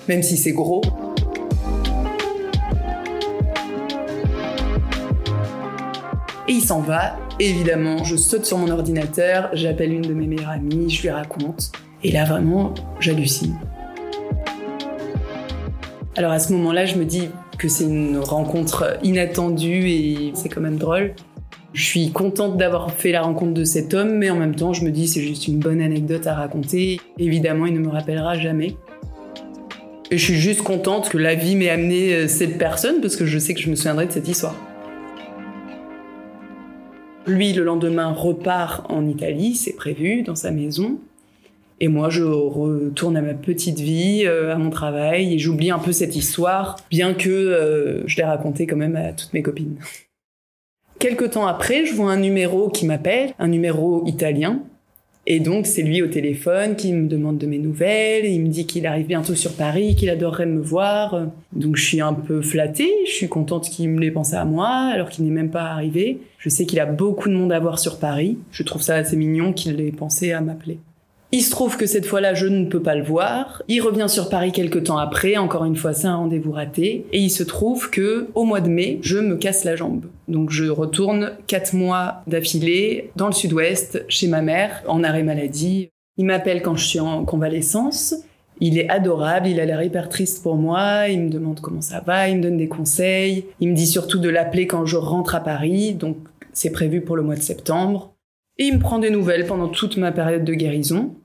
même 0.07 0.23
si 0.23 0.35
c'est 0.35 0.51
gros. 0.51 0.81
Et 6.47 6.53
il 6.53 6.61
s'en 6.61 6.81
va. 6.81 7.17
Évidemment, 7.39 8.03
je 8.03 8.15
saute 8.15 8.45
sur 8.45 8.57
mon 8.57 8.71
ordinateur, 8.71 9.51
j'appelle 9.53 9.93
une 9.93 10.01
de 10.01 10.13
mes 10.13 10.25
meilleures 10.25 10.49
amies, 10.49 10.89
je 10.89 11.03
lui 11.03 11.11
raconte. 11.11 11.71
Et 12.03 12.11
là, 12.11 12.25
vraiment, 12.25 12.73
j'hallucine. 12.99 13.55
Alors 16.15 16.31
à 16.31 16.39
ce 16.39 16.51
moment-là, 16.53 16.87
je 16.87 16.95
me 16.95 17.05
dis 17.05 17.29
que 17.59 17.67
c'est 17.69 17.83
une 17.83 18.17
rencontre 18.17 18.97
inattendue 19.03 19.87
et 19.87 20.31
c'est 20.33 20.49
quand 20.49 20.61
même 20.61 20.77
drôle. 20.77 21.13
Je 21.73 21.83
suis 21.83 22.09
contente 22.11 22.57
d'avoir 22.57 22.91
fait 22.91 23.11
la 23.11 23.21
rencontre 23.21 23.53
de 23.53 23.63
cet 23.63 23.93
homme, 23.93 24.17
mais 24.17 24.31
en 24.31 24.35
même 24.35 24.55
temps, 24.55 24.73
je 24.73 24.83
me 24.83 24.89
dis 24.89 25.07
c'est 25.07 25.21
juste 25.21 25.47
une 25.47 25.59
bonne 25.59 25.79
anecdote 25.79 26.25
à 26.25 26.33
raconter. 26.33 26.99
Évidemment, 27.19 27.67
il 27.67 27.73
ne 27.75 27.79
me 27.79 27.89
rappellera 27.89 28.35
jamais. 28.35 28.77
Et 30.09 30.17
je 30.17 30.23
suis 30.23 30.39
juste 30.39 30.63
contente 30.63 31.09
que 31.09 31.19
la 31.19 31.35
vie 31.35 31.55
m'ait 31.55 31.69
amené 31.69 32.15
euh, 32.15 32.27
cette 32.27 32.57
personne 32.57 32.99
parce 32.99 33.15
que 33.15 33.27
je 33.27 33.37
sais 33.37 33.53
que 33.53 33.59
je 33.59 33.69
me 33.69 33.75
souviendrai 33.75 34.07
de 34.07 34.11
cette 34.11 34.27
histoire. 34.27 34.55
Lui, 37.27 37.51
le 37.51 37.65
lendemain, 37.65 38.13
repart 38.13 38.89
en 38.89 39.05
Italie, 39.05 39.55
c'est 39.55 39.73
prévu, 39.73 40.21
dans 40.21 40.35
sa 40.35 40.49
maison. 40.49 40.97
Et 41.79 41.89
moi, 41.89 42.09
je 42.09 42.23
retourne 42.23 43.17
à 43.17 43.21
ma 43.21 43.33
petite 43.33 43.79
vie, 43.79 44.23
euh, 44.25 44.53
à 44.53 44.57
mon 44.57 44.69
travail, 44.69 45.33
et 45.33 45.37
j'oublie 45.37 45.69
un 45.69 45.77
peu 45.77 45.91
cette 45.91 46.15
histoire, 46.15 46.77
bien 46.89 47.13
que 47.13 47.29
euh, 47.29 48.07
je 48.07 48.15
l'ai 48.15 48.23
racontée 48.23 48.65
quand 48.65 48.77
même 48.77 48.95
à 48.95 49.11
toutes 49.11 49.33
mes 49.33 49.43
copines. 49.43 49.75
Quelque 50.99 51.25
temps 51.25 51.45
après, 51.45 51.85
je 51.85 51.93
vois 51.93 52.11
un 52.11 52.17
numéro 52.17 52.69
qui 52.69 52.85
m'appelle, 52.85 53.33
un 53.37 53.49
numéro 53.49 54.03
italien, 54.07 54.61
et 55.29 55.41
donc, 55.41 55.67
c'est 55.67 55.81
lui 55.81 56.01
au 56.01 56.07
téléphone 56.07 56.77
qui 56.77 56.93
me 56.93 57.05
demande 57.05 57.37
de 57.37 57.45
mes 57.47 57.57
nouvelles. 57.57 58.23
Il 58.23 58.41
me 58.43 58.47
dit 58.47 58.65
qu'il 58.65 58.87
arrive 58.87 59.07
bientôt 59.07 59.35
sur 59.35 59.57
Paris, 59.57 59.93
qu'il 59.93 60.09
adorerait 60.09 60.45
me 60.45 60.61
voir. 60.61 61.27
Donc, 61.51 61.75
je 61.75 61.83
suis 61.83 61.99
un 61.99 62.13
peu 62.13 62.41
flattée. 62.41 62.89
Je 63.05 63.11
suis 63.11 63.27
contente 63.27 63.69
qu'il 63.69 63.89
me 63.89 63.99
l'ait 63.99 64.09
pensé 64.09 64.37
à 64.37 64.45
moi, 64.45 64.69
alors 64.69 65.09
qu'il 65.09 65.25
n'est 65.25 65.31
même 65.31 65.51
pas 65.51 65.65
arrivé. 65.65 66.21
Je 66.37 66.47
sais 66.47 66.65
qu'il 66.65 66.79
a 66.79 66.85
beaucoup 66.85 67.27
de 67.27 67.33
monde 67.33 67.51
à 67.51 67.59
voir 67.59 67.77
sur 67.77 67.99
Paris. 67.99 68.37
Je 68.51 68.63
trouve 68.63 68.81
ça 68.81 68.95
assez 68.95 69.17
mignon 69.17 69.51
qu'il 69.51 69.81
ait 69.81 69.91
pensé 69.91 70.31
à 70.31 70.39
m'appeler. 70.39 70.79
Il 71.33 71.41
se 71.41 71.51
trouve 71.51 71.75
que 71.75 71.85
cette 71.85 72.05
fois-là, 72.05 72.33
je 72.33 72.47
ne 72.47 72.65
peux 72.65 72.81
pas 72.81 72.95
le 72.95 73.03
voir. 73.03 73.61
Il 73.67 73.81
revient 73.81 74.07
sur 74.07 74.29
Paris 74.29 74.53
quelques 74.53 74.85
temps 74.85 74.97
après. 74.97 75.35
Encore 75.35 75.65
une 75.65 75.75
fois, 75.75 75.93
c'est 75.93 76.07
un 76.07 76.15
rendez-vous 76.15 76.53
raté. 76.53 77.05
Et 77.11 77.19
il 77.19 77.29
se 77.29 77.43
trouve 77.43 77.89
que, 77.89 78.27
au 78.33 78.45
mois 78.45 78.61
de 78.61 78.69
mai, 78.69 78.99
je 79.01 79.17
me 79.17 79.35
casse 79.35 79.65
la 79.65 79.75
jambe. 79.75 80.05
Donc, 80.29 80.51
je 80.51 80.65
retourne 80.65 81.33
quatre 81.47 81.73
mois 81.73 82.21
d'affilée 82.27 83.11
dans 83.17 83.27
le 83.27 83.33
sud-ouest, 83.33 84.05
chez 84.07 84.27
ma 84.27 84.41
mère, 84.41 84.83
en 84.87 85.03
arrêt 85.03 85.23
maladie. 85.23 85.89
Il 86.15 86.25
m'appelle 86.25 86.61
quand 86.61 86.77
je 86.77 86.85
suis 86.85 86.99
en 87.01 87.25
convalescence. 87.25 88.15
Il 88.59 88.79
est 88.79 88.89
adorable, 88.89 89.47
il 89.47 89.59
a 89.59 89.65
l'air 89.65 89.83
hyper 89.83 90.09
triste 90.09 90.41
pour 90.41 90.55
moi, 90.55 91.09
il 91.09 91.21
me 91.21 91.29
demande 91.29 91.59
comment 91.59 91.81
ça 91.81 91.99
va, 91.99 92.27
il 92.27 92.37
me 92.37 92.41
donne 92.41 92.57
des 92.57 92.67
conseils, 92.67 93.45
il 93.59 93.69
me 93.69 93.75
dit 93.75 93.85
surtout 93.85 94.17
de 94.17 94.29
l'appeler 94.29 94.65
quand 94.65 94.87
je 94.87 94.97
rentre 94.97 95.35
à 95.35 95.41
Paris, 95.41 95.93
donc 95.93 96.17
c'est 96.53 96.71
prévu 96.71 97.01
pour 97.01 97.15
le 97.15 97.21
mois 97.21 97.35
de 97.35 97.41
septembre. 97.41 98.16
Et 98.59 98.65
il 98.65 98.75
me 98.75 98.79
prend 98.79 98.99
des 98.99 99.09
nouvelles 99.09 99.45
pendant 99.45 99.67
toute 99.67 99.97
ma 99.97 100.11
période 100.11 100.43
de 100.43 100.53
guérison. 100.53 101.15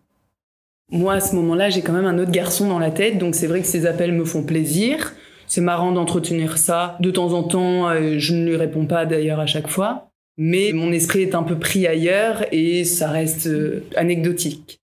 Moi, 0.90 1.14
à 1.14 1.20
ce 1.20 1.34
moment-là, 1.36 1.70
j'ai 1.70 1.80
quand 1.80 1.94
même 1.94 2.04
un 2.04 2.18
autre 2.18 2.30
garçon 2.30 2.68
dans 2.68 2.78
la 2.78 2.90
tête, 2.90 3.16
donc 3.18 3.34
c'est 3.34 3.46
vrai 3.46 3.62
que 3.62 3.66
ces 3.66 3.86
appels 3.86 4.12
me 4.12 4.24
font 4.24 4.42
plaisir. 4.42 5.14
C'est 5.46 5.62
marrant 5.62 5.92
d'entretenir 5.92 6.58
ça. 6.58 6.96
De 7.00 7.10
temps 7.10 7.32
en 7.32 7.42
temps, 7.42 7.88
euh, 7.88 8.18
je 8.18 8.34
ne 8.34 8.46
lui 8.46 8.56
réponds 8.56 8.86
pas 8.86 9.06
d'ailleurs 9.06 9.40
à 9.40 9.46
chaque 9.46 9.68
fois. 9.68 10.10
Mais 10.38 10.72
mon 10.72 10.92
esprit 10.92 11.22
est 11.22 11.34
un 11.34 11.42
peu 11.42 11.58
pris 11.58 11.86
ailleurs 11.86 12.44
et 12.52 12.84
ça 12.84 13.10
reste 13.10 13.46
euh, 13.46 13.84
anecdotique. 13.96 14.80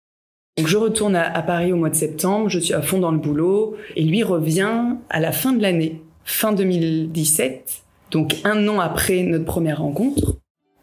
Donc 0.57 0.67
je 0.67 0.77
retourne 0.77 1.15
à, 1.15 1.41
Paris 1.41 1.71
au 1.71 1.77
mois 1.77 1.89
de 1.89 1.95
septembre, 1.95 2.49
je 2.49 2.59
suis 2.59 2.73
à 2.73 2.81
fond 2.81 2.99
dans 2.99 3.11
le 3.11 3.17
boulot 3.17 3.77
et 3.95 4.03
lui 4.03 4.23
revient 4.23 4.95
à 5.09 5.19
la 5.21 5.31
fin 5.31 5.53
de 5.53 5.61
l'année, 5.61 6.01
fin 6.25 6.51
2017, 6.51 7.83
donc 8.11 8.35
un 8.43 8.67
an 8.67 8.81
après 8.81 9.23
notre 9.23 9.45
première 9.45 9.79
rencontre. 9.81 10.35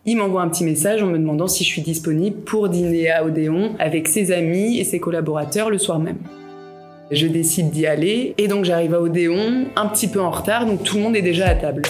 Il 0.08 0.18
m'envoie 0.18 0.42
un 0.42 0.48
petit 0.48 0.62
message 0.62 1.02
en 1.02 1.06
me 1.06 1.18
demandant 1.18 1.48
si 1.48 1.64
je 1.64 1.68
suis 1.68 1.82
disponible 1.82 2.36
pour 2.42 2.68
dîner 2.68 3.10
à 3.10 3.24
Odéon 3.24 3.72
avec 3.80 4.06
ses 4.06 4.30
amis 4.30 4.78
et 4.78 4.84
ses 4.84 5.00
collaborateurs 5.00 5.68
le 5.68 5.78
soir 5.78 5.98
même. 5.98 6.18
Je 7.10 7.26
décide 7.26 7.70
d'y 7.70 7.88
aller 7.88 8.32
et 8.38 8.46
donc 8.46 8.64
j'arrive 8.64 8.94
à 8.94 9.00
Odéon 9.00 9.64
un 9.74 9.86
petit 9.86 10.06
peu 10.06 10.20
en 10.20 10.30
retard, 10.30 10.64
donc 10.64 10.84
tout 10.84 10.98
le 10.98 11.02
monde 11.02 11.16
est 11.16 11.22
déjà 11.22 11.48
à 11.48 11.56
table. 11.56 11.82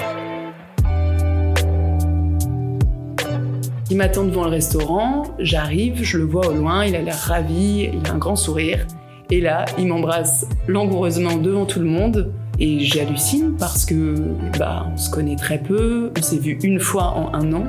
Il 3.91 3.99
m'attend 3.99 4.25
devant 4.25 4.45
le 4.45 4.51
restaurant, 4.51 5.25
j'arrive, 5.39 6.03
je 6.03 6.17
le 6.17 6.25
vois 6.25 6.49
au 6.49 6.55
loin, 6.55 6.87
il 6.87 6.97
a 6.97 7.03
l'air 7.03 7.19
ravi, 7.19 7.91
il 7.93 8.09
a 8.09 8.15
un 8.15 8.19
grand 8.19 8.37
sourire. 8.37 8.87
Et 9.31 9.43
là, 9.43 9.67
il 9.79 9.89
m'embrasse 9.89 10.47
langoureusement 10.69 11.37
devant 11.37 11.67
tout 11.67 11.81
le 11.81 11.87
monde. 11.87 12.33
Et 12.59 12.81
j'hallucine 12.81 13.57
parce 13.59 13.85
que, 13.85 14.15
bah, 14.59 14.87
on 14.91 14.97
se 14.97 15.11
connaît 15.11 15.37
très 15.37 15.59
peu, 15.59 16.13
on 16.17 16.23
s'est 16.23 16.39
vu 16.39 16.59
une 16.63 16.81
fois 16.81 17.13
en 17.15 17.35
un 17.35 17.53
an. 17.53 17.67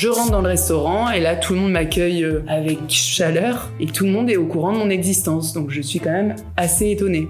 Je 0.00 0.08
rentre 0.08 0.30
dans 0.30 0.40
le 0.40 0.48
restaurant 0.48 1.10
et 1.10 1.20
là, 1.20 1.36
tout 1.36 1.52
le 1.52 1.60
monde 1.60 1.72
m'accueille 1.72 2.24
euh, 2.24 2.40
avec 2.48 2.78
chaleur 2.88 3.70
et 3.80 3.84
tout 3.84 4.06
le 4.06 4.10
monde 4.10 4.30
est 4.30 4.38
au 4.38 4.46
courant 4.46 4.72
de 4.72 4.78
mon 4.78 4.88
existence. 4.88 5.52
Donc 5.52 5.68
je 5.68 5.82
suis 5.82 6.00
quand 6.00 6.10
même 6.10 6.36
assez 6.56 6.90
étonnée. 6.90 7.28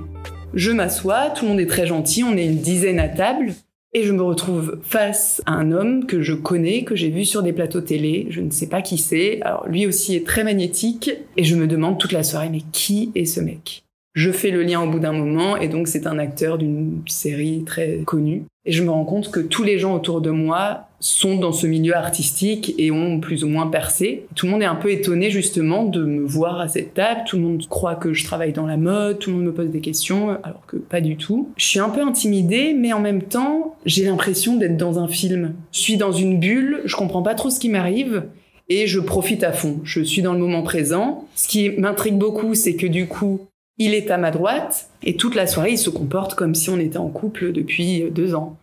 Je 0.54 0.70
m'assois, 0.70 1.30
tout 1.30 1.46
le 1.46 1.50
monde 1.50 1.58
est 1.58 1.66
très 1.66 1.88
gentil, 1.88 2.22
on 2.22 2.36
est 2.36 2.46
une 2.46 2.58
dizaine 2.58 3.00
à 3.00 3.08
table. 3.08 3.54
Et 3.92 4.04
je 4.04 4.12
me 4.12 4.22
retrouve 4.22 4.78
face 4.84 5.42
à 5.46 5.54
un 5.54 5.72
homme 5.72 6.06
que 6.06 6.22
je 6.22 6.32
connais, 6.32 6.84
que 6.84 6.94
j'ai 6.94 7.10
vu 7.10 7.24
sur 7.24 7.42
des 7.42 7.52
plateaux 7.52 7.80
télé. 7.80 8.28
Je 8.30 8.40
ne 8.40 8.52
sais 8.52 8.68
pas 8.68 8.82
qui 8.82 8.98
c'est. 8.98 9.42
Alors 9.42 9.66
lui 9.66 9.88
aussi 9.88 10.14
est 10.14 10.24
très 10.24 10.44
magnétique. 10.44 11.10
Et 11.36 11.42
je 11.42 11.56
me 11.56 11.66
demande 11.66 11.98
toute 11.98 12.12
la 12.12 12.22
soirée, 12.22 12.50
mais 12.50 12.62
qui 12.70 13.10
est 13.16 13.24
ce 13.24 13.40
mec? 13.40 13.82
Je 14.14 14.30
fais 14.30 14.52
le 14.52 14.62
lien 14.62 14.80
au 14.80 14.88
bout 14.88 15.00
d'un 15.00 15.12
moment. 15.12 15.56
Et 15.56 15.66
donc 15.66 15.88
c'est 15.88 16.06
un 16.06 16.20
acteur 16.20 16.56
d'une 16.56 17.02
série 17.08 17.64
très 17.64 18.02
connue. 18.06 18.44
Et 18.70 18.72
je 18.72 18.84
me 18.84 18.90
rends 18.92 19.04
compte 19.04 19.32
que 19.32 19.40
tous 19.40 19.64
les 19.64 19.80
gens 19.80 19.96
autour 19.96 20.20
de 20.20 20.30
moi 20.30 20.86
sont 21.00 21.38
dans 21.38 21.50
ce 21.50 21.66
milieu 21.66 21.96
artistique 21.96 22.72
et 22.78 22.92
ont 22.92 23.18
plus 23.18 23.42
ou 23.42 23.48
moins 23.48 23.66
percé. 23.66 24.26
Tout 24.36 24.46
le 24.46 24.52
monde 24.52 24.62
est 24.62 24.66
un 24.66 24.76
peu 24.76 24.92
étonné 24.92 25.28
justement 25.28 25.82
de 25.82 26.04
me 26.04 26.24
voir 26.24 26.60
à 26.60 26.68
cette 26.68 26.94
table. 26.94 27.22
Tout 27.26 27.34
le 27.34 27.42
monde 27.42 27.66
croit 27.68 27.96
que 27.96 28.12
je 28.12 28.24
travaille 28.24 28.52
dans 28.52 28.66
la 28.66 28.76
mode, 28.76 29.18
tout 29.18 29.30
le 29.30 29.36
monde 29.38 29.46
me 29.46 29.52
pose 29.52 29.70
des 29.70 29.80
questions, 29.80 30.38
alors 30.44 30.64
que 30.68 30.76
pas 30.76 31.00
du 31.00 31.16
tout. 31.16 31.48
Je 31.56 31.64
suis 31.64 31.80
un 31.80 31.88
peu 31.88 32.00
intimidée, 32.00 32.72
mais 32.72 32.92
en 32.92 33.00
même 33.00 33.22
temps, 33.22 33.74
j'ai 33.86 34.04
l'impression 34.04 34.56
d'être 34.56 34.76
dans 34.76 35.00
un 35.00 35.08
film. 35.08 35.54
Je 35.72 35.80
suis 35.80 35.96
dans 35.96 36.12
une 36.12 36.38
bulle, 36.38 36.82
je 36.84 36.94
comprends 36.94 37.22
pas 37.22 37.34
trop 37.34 37.50
ce 37.50 37.58
qui 37.58 37.70
m'arrive. 37.70 38.22
Et 38.68 38.86
je 38.86 39.00
profite 39.00 39.42
à 39.42 39.50
fond. 39.50 39.80
Je 39.82 40.00
suis 40.00 40.22
dans 40.22 40.32
le 40.32 40.38
moment 40.38 40.62
présent. 40.62 41.24
Ce 41.34 41.48
qui 41.48 41.70
m'intrigue 41.70 42.18
beaucoup, 42.18 42.54
c'est 42.54 42.76
que 42.76 42.86
du 42.86 43.08
coup, 43.08 43.48
il 43.80 43.94
est 43.94 44.10
à 44.10 44.18
ma 44.18 44.30
droite 44.30 44.90
et 45.02 45.16
toute 45.16 45.34
la 45.34 45.46
soirée, 45.46 45.72
il 45.72 45.78
se 45.78 45.88
comporte 45.88 46.34
comme 46.34 46.54
si 46.54 46.68
on 46.68 46.78
était 46.78 46.98
en 46.98 47.08
couple 47.08 47.50
depuis 47.50 48.04
deux 48.12 48.34
ans. 48.34 48.58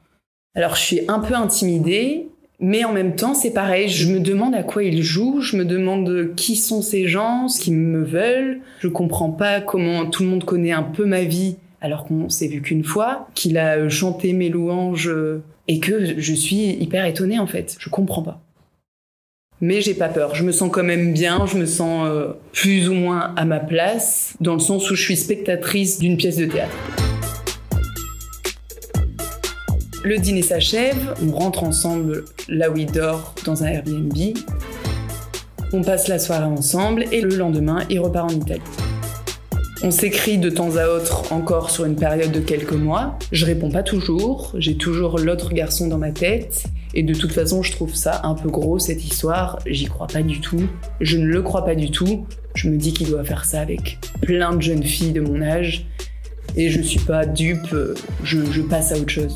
Alors 0.55 0.75
je 0.75 0.81
suis 0.81 1.01
un 1.07 1.19
peu 1.19 1.35
intimidée, 1.35 2.27
mais 2.59 2.83
en 2.83 2.93
même 2.93 3.15
temps 3.15 3.33
c'est 3.33 3.53
pareil, 3.53 3.89
je 3.89 4.11
me 4.11 4.19
demande 4.19 4.55
à 4.55 4.63
quoi 4.63 4.83
il 4.83 5.03
joue, 5.03 5.41
je 5.41 5.57
me 5.57 5.65
demande 5.65 6.33
qui 6.35 6.55
sont 6.55 6.81
ces 6.81 7.07
gens, 7.07 7.47
ce 7.47 7.61
qu'ils 7.61 7.75
me 7.75 8.03
veulent, 8.03 8.61
je 8.79 8.87
comprends 8.87 9.31
pas 9.31 9.61
comment 9.61 10.05
tout 10.07 10.23
le 10.23 10.29
monde 10.29 10.43
connaît 10.43 10.71
un 10.71 10.83
peu 10.83 11.05
ma 11.05 11.23
vie 11.23 11.57
alors 11.79 12.05
qu'on 12.05 12.29
s'est 12.29 12.47
vu 12.47 12.61
qu'une 12.61 12.83
fois, 12.83 13.27
qu'il 13.35 13.57
a 13.57 13.87
chanté 13.87 14.33
mes 14.33 14.49
louanges 14.49 15.13
et 15.67 15.79
que 15.79 16.19
je 16.19 16.33
suis 16.33 16.71
hyper 16.71 17.05
étonnée 17.05 17.39
en 17.39 17.47
fait, 17.47 17.75
je 17.79 17.89
comprends 17.89 18.23
pas. 18.23 18.41
Mais 19.59 19.81
j'ai 19.81 19.95
pas 19.95 20.09
peur, 20.09 20.35
je 20.35 20.43
me 20.43 20.51
sens 20.51 20.69
quand 20.71 20.83
même 20.83 21.13
bien, 21.13 21.47
je 21.47 21.57
me 21.57 21.65
sens 21.65 22.07
euh, 22.07 22.33
plus 22.53 22.89
ou 22.89 22.93
moins 22.93 23.33
à 23.35 23.43
ma 23.43 23.59
place, 23.59 24.35
dans 24.39 24.53
le 24.53 24.59
sens 24.59 24.91
où 24.91 24.95
je 24.95 25.01
suis 25.01 25.17
spectatrice 25.17 25.97
d'une 25.97 26.15
pièce 26.15 26.37
de 26.37 26.45
théâtre. 26.45 26.75
Le 30.07 30.19
dîner 30.19 30.41
s'achève, 30.41 31.15
on 31.21 31.35
rentre 31.35 31.65
ensemble 31.65 32.23
là 32.47 32.71
où 32.71 32.77
il 32.77 32.89
dort 32.89 33.35
dans 33.43 33.65
un 33.65 33.67
Airbnb. 33.67 34.13
On 35.73 35.81
passe 35.81 36.07
la 36.07 36.17
soirée 36.17 36.45
ensemble 36.45 37.03
et 37.11 37.19
le 37.19 37.35
lendemain, 37.35 37.79
il 37.89 37.99
repart 37.99 38.31
en 38.31 38.33
Italie. 38.33 38.61
On 39.83 39.91
s'écrit 39.91 40.37
de 40.37 40.49
temps 40.49 40.77
à 40.77 40.87
autre 40.87 41.33
encore 41.33 41.71
sur 41.71 41.83
une 41.83 41.97
période 41.97 42.31
de 42.31 42.39
quelques 42.39 42.71
mois. 42.71 43.19
Je 43.33 43.45
réponds 43.45 43.69
pas 43.69 43.83
toujours, 43.83 44.53
j'ai 44.57 44.77
toujours 44.77 45.19
l'autre 45.19 45.51
garçon 45.51 45.87
dans 45.87 45.97
ma 45.97 46.11
tête. 46.11 46.67
Et 46.93 47.03
de 47.03 47.13
toute 47.13 47.33
façon, 47.33 47.61
je 47.61 47.73
trouve 47.73 47.93
ça 47.93 48.21
un 48.23 48.33
peu 48.33 48.47
gros 48.47 48.79
cette 48.79 49.03
histoire. 49.03 49.59
J'y 49.65 49.87
crois 49.87 50.07
pas 50.07 50.21
du 50.21 50.39
tout. 50.39 50.69
Je 51.01 51.17
ne 51.17 51.25
le 51.25 51.41
crois 51.41 51.65
pas 51.65 51.75
du 51.75 51.91
tout. 51.91 52.25
Je 52.55 52.69
me 52.69 52.77
dis 52.77 52.93
qu'il 52.93 53.09
doit 53.09 53.25
faire 53.25 53.43
ça 53.43 53.59
avec 53.59 53.99
plein 54.21 54.55
de 54.55 54.61
jeunes 54.61 54.83
filles 54.83 55.11
de 55.11 55.19
mon 55.19 55.41
âge. 55.41 55.85
Et 56.55 56.69
je 56.69 56.81
suis 56.81 57.01
pas 57.01 57.25
dupe, 57.25 57.75
je, 58.23 58.37
je 58.49 58.61
passe 58.61 58.93
à 58.93 58.97
autre 58.97 59.09
chose. 59.09 59.35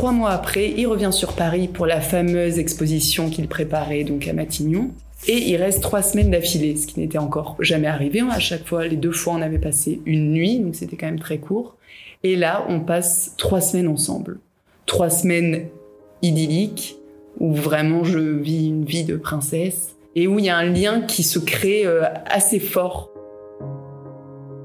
Trois 0.00 0.12
mois 0.12 0.30
après, 0.30 0.70
il 0.70 0.86
revient 0.86 1.12
sur 1.12 1.34
Paris 1.34 1.68
pour 1.68 1.84
la 1.84 2.00
fameuse 2.00 2.58
exposition 2.58 3.28
qu'il 3.28 3.46
préparait 3.48 4.02
donc 4.02 4.26
à 4.28 4.32
Matignon. 4.32 4.92
Et 5.28 5.50
il 5.50 5.56
reste 5.56 5.82
trois 5.82 6.00
semaines 6.00 6.30
d'affilée, 6.30 6.74
ce 6.76 6.86
qui 6.86 6.98
n'était 6.98 7.18
encore 7.18 7.56
jamais 7.60 7.86
arrivé. 7.86 8.22
À 8.30 8.38
chaque 8.38 8.66
fois, 8.66 8.86
les 8.86 8.96
deux 8.96 9.12
fois, 9.12 9.34
on 9.34 9.42
avait 9.42 9.58
passé 9.58 10.00
une 10.06 10.32
nuit, 10.32 10.58
donc 10.58 10.74
c'était 10.74 10.96
quand 10.96 11.04
même 11.04 11.18
très 11.18 11.36
court. 11.36 11.76
Et 12.22 12.36
là, 12.36 12.64
on 12.70 12.80
passe 12.80 13.34
trois 13.36 13.60
semaines 13.60 13.88
ensemble. 13.88 14.38
Trois 14.86 15.10
semaines 15.10 15.66
idylliques, 16.22 16.96
où 17.38 17.52
vraiment 17.52 18.02
je 18.02 18.20
vis 18.20 18.68
une 18.68 18.86
vie 18.86 19.04
de 19.04 19.16
princesse, 19.16 19.96
et 20.16 20.26
où 20.26 20.38
il 20.38 20.46
y 20.46 20.48
a 20.48 20.56
un 20.56 20.64
lien 20.64 21.02
qui 21.02 21.22
se 21.22 21.38
crée 21.38 21.84
euh, 21.84 22.04
assez 22.24 22.58
fort. 22.58 23.10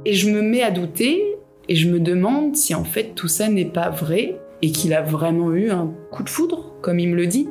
Et 0.06 0.14
je 0.14 0.30
me 0.30 0.42
mets 0.42 0.64
à 0.64 0.72
douter, 0.72 1.36
et 1.68 1.76
je 1.76 1.90
me 1.90 2.00
demande 2.00 2.56
si 2.56 2.74
en 2.74 2.86
fait 2.86 3.16
tout 3.16 3.28
ça 3.28 3.50
n'est 3.50 3.66
pas 3.66 3.90
vrai, 3.90 4.38
et 4.62 4.72
qu'il 4.72 4.94
a 4.94 5.02
vraiment 5.02 5.52
eu 5.54 5.70
un 5.70 5.92
coup 6.12 6.24
de 6.24 6.30
foudre, 6.30 6.74
comme 6.82 7.00
il 7.00 7.10
me 7.10 7.16
le 7.16 7.28
dit, 7.28 7.50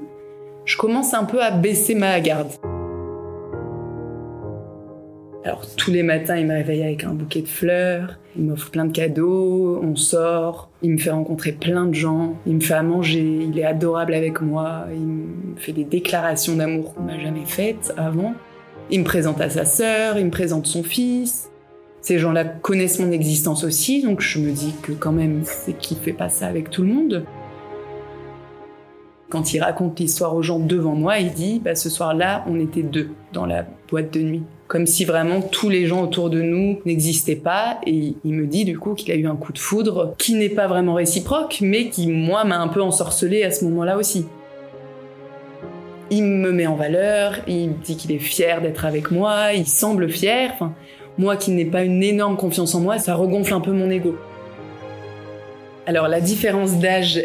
je 0.64 0.76
commence 0.76 1.14
un 1.14 1.25
peu 1.25 1.42
à 1.42 1.50
baisser 1.50 1.94
ma 1.94 2.18
garde. 2.20 2.49
Alors 5.44 5.66
tous 5.76 5.90
les 5.90 6.02
matins, 6.02 6.37
il 6.37 6.46
me 6.46 6.54
réveille 6.54 6.82
avec 6.82 7.04
un 7.04 7.12
bouquet 7.12 7.42
de 7.42 7.49
fleurs, 7.49 8.18
il 8.34 8.44
m'offre 8.44 8.70
plein 8.70 8.87
de 8.87 8.92
cadeaux, 8.92 9.78
on 9.82 9.94
sort, 9.94 10.70
il 10.80 10.92
me 10.92 10.96
fait 10.96 11.11
rencontrer 11.11 11.52
plein 11.52 11.84
de 11.84 11.94
gens, 11.94 12.37
il 12.46 12.54
me 12.54 12.61
fait 12.61 12.75
à 12.75 12.82
manger, 12.82 13.40
il 13.42 13.58
est 13.58 13.64
adorable 13.64 14.14
avec 14.14 14.40
moi, 14.40 14.87
il 14.90 15.00
me 15.00 15.56
fait 15.56 15.73
des 15.73 15.84
déclarations 15.84 16.56
d'amour 16.56 16.94
qu'on 16.94 17.04
n'a 17.04 17.20
jamais 17.20 17.44
faites 17.44 17.92
avant. 17.99 18.32
Il 18.90 19.00
me 19.00 19.04
présente 19.04 19.40
à 19.42 19.50
sa 19.50 19.66
sœur, 19.66 20.18
il 20.18 20.25
me 20.25 20.30
présente 20.30 20.66
son 20.66 20.82
fils. 20.82 21.50
Ces 22.04 22.18
gens-là 22.18 22.44
connaissent 22.44 22.99
mon 22.99 23.12
existence 23.12 23.64
aussi, 23.64 24.02
donc 24.02 24.20
je 24.20 24.38
me 24.38 24.52
dis 24.52 24.75
que 24.82 24.92
quand 24.92 25.11
même, 25.11 25.40
c'est 25.44 25.73
qu'il 25.73 25.96
fait 25.96 26.12
pas 26.12 26.28
ça 26.28 26.49
avec 26.49 26.68
tout 26.68 26.82
le 26.82 26.88
monde. 26.92 27.25
Quand 29.30 29.54
il 29.54 29.61
raconte 29.61 29.99
l'histoire 29.99 30.37
aux 30.37 30.42
gens 30.42 30.58
devant 30.58 30.94
moi, 30.94 31.18
il 31.18 31.32
dit 31.32 31.62
bah, 31.64 31.75
ce 31.75 31.88
soir-là, 31.88 32.44
on 32.46 32.61
était 32.61 32.82
deux 32.82 33.08
dans 33.32 33.46
la 33.46 33.64
boîte 33.88 34.12
de 34.12 34.20
nuit. 34.20 34.42
Comme 34.66 34.87
si 34.87 35.06
vraiment 35.06 35.40
tous 35.40 35.70
les 35.70 35.87
gens 35.87 36.02
autour 36.02 36.28
de 36.28 36.42
nous 36.42 36.78
n'existaient 36.84 37.37
pas. 37.37 37.80
Et 37.87 38.16
il 38.23 38.34
me 38.34 38.46
dit 38.46 38.66
du 38.66 38.78
coup 38.78 38.92
qu'il 38.92 39.11
a 39.11 39.14
eu 39.14 39.26
un 39.26 39.37
coup 39.37 39.54
de 39.54 39.58
foudre 39.58 40.14
qui 40.18 40.34
n'est 40.34 40.50
pas 40.50 40.66
vraiment 40.66 40.92
réciproque, 40.92 41.61
mais 41.62 41.88
qui, 41.88 42.08
moi, 42.08 42.44
m'a 42.44 42.58
un 42.58 42.68
peu 42.68 42.82
ensorcelé 42.82 43.44
à 43.44 43.50
ce 43.50 43.64
moment-là 43.64 43.96
aussi. 43.96 44.26
Il 46.11 46.25
me 46.25 46.52
met 46.52 46.66
en 46.66 46.76
valeur, 46.76 47.37
il 47.49 47.78
dit 47.78 47.96
qu'il 47.96 48.12
est 48.12 48.18
fier 48.18 48.61
d'être 48.61 48.84
avec 48.84 49.11
moi, 49.11 49.54
il 49.54 49.66
semble 49.66 50.11
fier. 50.11 50.52
Moi 51.18 51.37
qui 51.37 51.52
n'ai 51.52 51.64
pas 51.64 51.85
une 51.85 52.02
énorme 52.02 52.37
confiance 52.37 52.75
en 52.75 52.80
moi, 52.80 52.99
ça 52.99 53.14
regonfle 53.14 53.54
un 53.54 53.61
peu 53.61 53.73
mon 53.73 53.90
ego. 53.90 54.16
Alors 55.87 56.09
la 56.09 56.21
différence 56.21 56.78
d'âge 56.78 57.23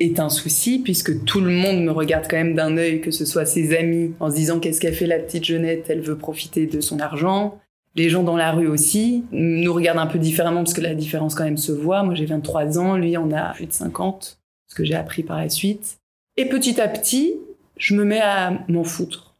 est 0.00 0.20
un 0.20 0.28
souci 0.28 0.78
puisque 0.78 1.24
tout 1.24 1.40
le 1.40 1.50
monde 1.50 1.82
me 1.82 1.90
regarde 1.90 2.26
quand 2.28 2.36
même 2.36 2.54
d'un 2.54 2.76
œil, 2.76 3.00
que 3.00 3.10
ce 3.10 3.24
soit 3.24 3.46
ses 3.46 3.76
amis, 3.76 4.14
en 4.20 4.30
se 4.30 4.36
disant 4.36 4.60
qu'est-ce 4.60 4.80
qu'elle 4.80 4.94
fait 4.94 5.06
la 5.06 5.18
petite 5.18 5.44
Jeunette, 5.44 5.86
elle 5.88 6.00
veut 6.00 6.16
profiter 6.16 6.66
de 6.66 6.80
son 6.80 7.00
argent. 7.00 7.58
Les 7.94 8.08
gens 8.08 8.22
dans 8.22 8.36
la 8.36 8.52
rue 8.52 8.68
aussi 8.68 9.24
nous 9.32 9.72
regardent 9.72 9.98
un 9.98 10.06
peu 10.06 10.18
différemment 10.18 10.62
parce 10.62 10.74
que 10.74 10.80
la 10.80 10.94
différence 10.94 11.34
quand 11.34 11.44
même 11.44 11.58
se 11.58 11.72
voit. 11.72 12.02
Moi 12.02 12.14
j'ai 12.14 12.26
23 12.26 12.78
ans, 12.78 12.96
lui 12.96 13.16
en 13.16 13.30
a 13.32 13.52
plus 13.54 13.66
de 13.66 13.72
50, 13.72 14.38
ce 14.68 14.74
que 14.74 14.84
j'ai 14.84 14.94
appris 14.94 15.22
par 15.22 15.38
la 15.38 15.48
suite. 15.48 15.98
Et 16.36 16.46
petit 16.46 16.80
à 16.80 16.88
petit, 16.88 17.36
je 17.76 17.94
me 17.94 18.04
mets 18.04 18.20
à 18.20 18.58
m'en 18.68 18.84
foutre. 18.84 19.31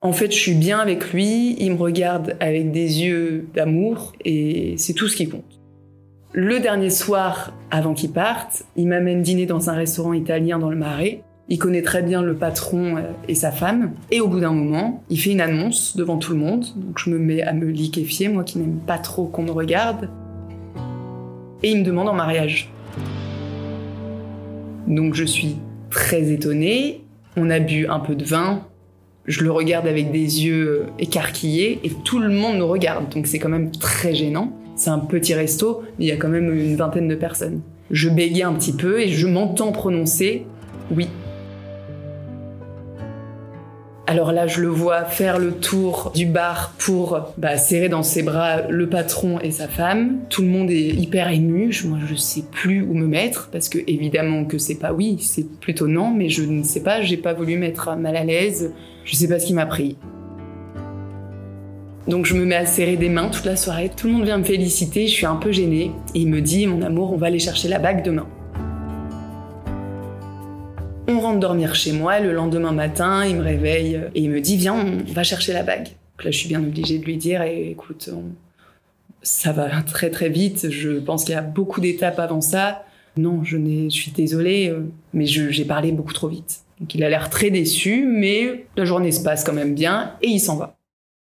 En 0.00 0.12
fait, 0.12 0.30
je 0.30 0.38
suis 0.38 0.54
bien 0.54 0.78
avec 0.78 1.12
lui, 1.12 1.56
il 1.58 1.72
me 1.72 1.76
regarde 1.76 2.36
avec 2.38 2.70
des 2.70 3.02
yeux 3.02 3.48
d'amour 3.52 4.12
et 4.24 4.76
c'est 4.76 4.92
tout 4.92 5.08
ce 5.08 5.16
qui 5.16 5.28
compte. 5.28 5.58
Le 6.32 6.60
dernier 6.60 6.90
soir, 6.90 7.52
avant 7.72 7.94
qu'il 7.94 8.12
parte, 8.12 8.64
il 8.76 8.86
m'amène 8.86 9.22
dîner 9.22 9.44
dans 9.44 9.70
un 9.70 9.72
restaurant 9.72 10.12
italien 10.12 10.60
dans 10.60 10.70
le 10.70 10.76
Marais. 10.76 11.24
Il 11.48 11.58
connaît 11.58 11.82
très 11.82 12.02
bien 12.02 12.22
le 12.22 12.36
patron 12.36 12.96
euh, 12.96 13.00
et 13.26 13.34
sa 13.34 13.50
femme. 13.50 13.94
Et 14.12 14.20
au 14.20 14.28
bout 14.28 14.38
d'un 14.38 14.52
moment, 14.52 15.02
il 15.10 15.18
fait 15.18 15.32
une 15.32 15.40
annonce 15.40 15.96
devant 15.96 16.18
tout 16.18 16.32
le 16.32 16.38
monde. 16.38 16.64
Donc 16.76 16.96
je 16.98 17.10
me 17.10 17.18
mets 17.18 17.42
à 17.42 17.52
me 17.52 17.66
liquéfier, 17.66 18.28
moi 18.28 18.44
qui 18.44 18.60
n'aime 18.60 18.78
pas 18.78 18.98
trop 18.98 19.24
qu'on 19.24 19.42
me 19.42 19.50
regarde. 19.50 20.10
Et 21.64 21.72
il 21.72 21.78
me 21.80 21.84
demande 21.84 22.06
en 22.06 22.14
mariage. 22.14 22.70
Donc 24.86 25.14
je 25.14 25.24
suis 25.24 25.56
très 25.90 26.30
étonnée. 26.30 27.02
On 27.36 27.50
a 27.50 27.58
bu 27.58 27.88
un 27.88 27.98
peu 27.98 28.14
de 28.14 28.24
vin. 28.24 28.62
Je 29.28 29.44
le 29.44 29.52
regarde 29.52 29.86
avec 29.86 30.10
des 30.10 30.46
yeux 30.46 30.86
écarquillés 30.98 31.80
et 31.84 31.90
tout 31.90 32.18
le 32.18 32.30
monde 32.30 32.56
nous 32.56 32.66
regarde. 32.66 33.10
Donc 33.10 33.26
c'est 33.26 33.38
quand 33.38 33.50
même 33.50 33.70
très 33.70 34.14
gênant. 34.14 34.54
C'est 34.74 34.88
un 34.88 34.98
petit 34.98 35.34
resto, 35.34 35.82
mais 35.98 36.06
il 36.06 36.08
y 36.08 36.12
a 36.12 36.16
quand 36.16 36.28
même 36.28 36.50
une 36.50 36.76
vingtaine 36.76 37.08
de 37.08 37.14
personnes. 37.14 37.60
Je 37.90 38.08
bégaye 38.08 38.42
un 38.42 38.54
petit 38.54 38.72
peu 38.72 39.00
et 39.00 39.08
je 39.08 39.26
m'entends 39.26 39.70
prononcer 39.70 40.46
oui. 40.90 41.08
Alors 44.06 44.32
là, 44.32 44.46
je 44.46 44.62
le 44.62 44.68
vois 44.68 45.04
faire 45.04 45.38
le 45.38 45.52
tour 45.52 46.10
du 46.14 46.24
bar 46.24 46.72
pour 46.78 47.20
bah, 47.36 47.58
serrer 47.58 47.90
dans 47.90 48.02
ses 48.02 48.22
bras 48.22 48.62
le 48.62 48.88
patron 48.88 49.38
et 49.40 49.50
sa 49.50 49.68
femme. 49.68 50.20
Tout 50.30 50.40
le 50.40 50.48
monde 50.48 50.70
est 50.70 50.88
hyper 50.88 51.30
ému. 51.30 51.70
Moi, 51.84 51.98
je 52.08 52.14
sais 52.14 52.44
plus 52.50 52.80
où 52.80 52.94
me 52.94 53.06
mettre 53.06 53.50
parce 53.52 53.68
que 53.68 53.78
évidemment 53.86 54.46
que 54.46 54.56
c'est 54.56 54.76
pas 54.78 54.94
oui, 54.94 55.18
c'est 55.20 55.46
plutôt 55.60 55.86
non, 55.86 56.10
mais 56.10 56.30
je 56.30 56.44
ne 56.44 56.62
sais 56.62 56.82
pas. 56.82 57.02
J'ai 57.02 57.18
pas 57.18 57.34
voulu 57.34 57.58
mettre 57.58 57.94
mal 57.96 58.16
à 58.16 58.24
l'aise. 58.24 58.72
Je 59.08 59.16
sais 59.16 59.26
pas 59.26 59.40
ce 59.40 59.46
qui 59.46 59.54
m'a 59.54 59.64
pris. 59.64 59.96
Donc 62.06 62.26
je 62.26 62.34
me 62.34 62.44
mets 62.44 62.56
à 62.56 62.66
serrer 62.66 62.98
des 62.98 63.08
mains 63.08 63.30
toute 63.30 63.46
la 63.46 63.56
soirée. 63.56 63.90
Tout 63.94 64.06
le 64.06 64.12
monde 64.12 64.24
vient 64.24 64.36
me 64.36 64.44
féliciter. 64.44 65.06
Je 65.06 65.12
suis 65.12 65.24
un 65.24 65.36
peu 65.36 65.50
gênée 65.50 65.92
et 66.14 66.20
il 66.20 66.28
me 66.28 66.42
dit, 66.42 66.66
mon 66.66 66.82
amour, 66.82 67.14
on 67.14 67.16
va 67.16 67.28
aller 67.28 67.38
chercher 67.38 67.68
la 67.68 67.78
bague 67.78 68.04
demain. 68.04 68.26
On 71.06 71.20
rentre 71.20 71.40
dormir 71.40 71.74
chez 71.74 71.92
moi. 71.92 72.20
Le 72.20 72.34
lendemain 72.34 72.72
matin, 72.72 73.24
il 73.24 73.36
me 73.36 73.42
réveille 73.42 73.98
et 74.14 74.20
il 74.20 74.28
me 74.28 74.42
dit 74.42 74.58
Viens, 74.58 74.74
on 74.74 75.10
va 75.10 75.22
chercher 75.22 75.54
la 75.54 75.62
bague. 75.62 75.88
Là, 76.22 76.30
je 76.30 76.36
suis 76.36 76.48
bien 76.48 76.62
obligée 76.62 76.98
de 76.98 77.04
lui 77.06 77.16
dire 77.16 77.40
Écoute, 77.40 78.10
ça 79.22 79.52
va 79.52 79.70
très 79.82 80.10
très 80.10 80.28
vite. 80.28 80.68
Je 80.70 80.98
pense 80.98 81.24
qu'il 81.24 81.34
y 81.34 81.38
a 81.38 81.42
beaucoup 81.42 81.80
d'étapes 81.80 82.18
avant 82.18 82.42
ça. 82.42 82.84
Non, 83.16 83.42
je, 83.42 83.56
je 83.56 83.88
suis 83.88 84.10
désolée, 84.10 84.68
euh, 84.68 84.90
mais 85.14 85.24
j'ai 85.24 85.64
parlé 85.64 85.92
beaucoup 85.92 86.12
trop 86.12 86.28
vite. 86.28 86.60
Donc 86.80 86.94
il 86.94 87.02
a 87.02 87.08
l'air 87.08 87.30
très 87.30 87.50
déçu, 87.50 88.06
mais 88.06 88.66
la 88.76 88.84
journée 88.84 89.12
se 89.12 89.22
passe 89.22 89.44
quand 89.44 89.52
même 89.52 89.74
bien 89.74 90.14
et 90.22 90.28
il 90.28 90.40
s'en 90.40 90.56
va. 90.56 90.76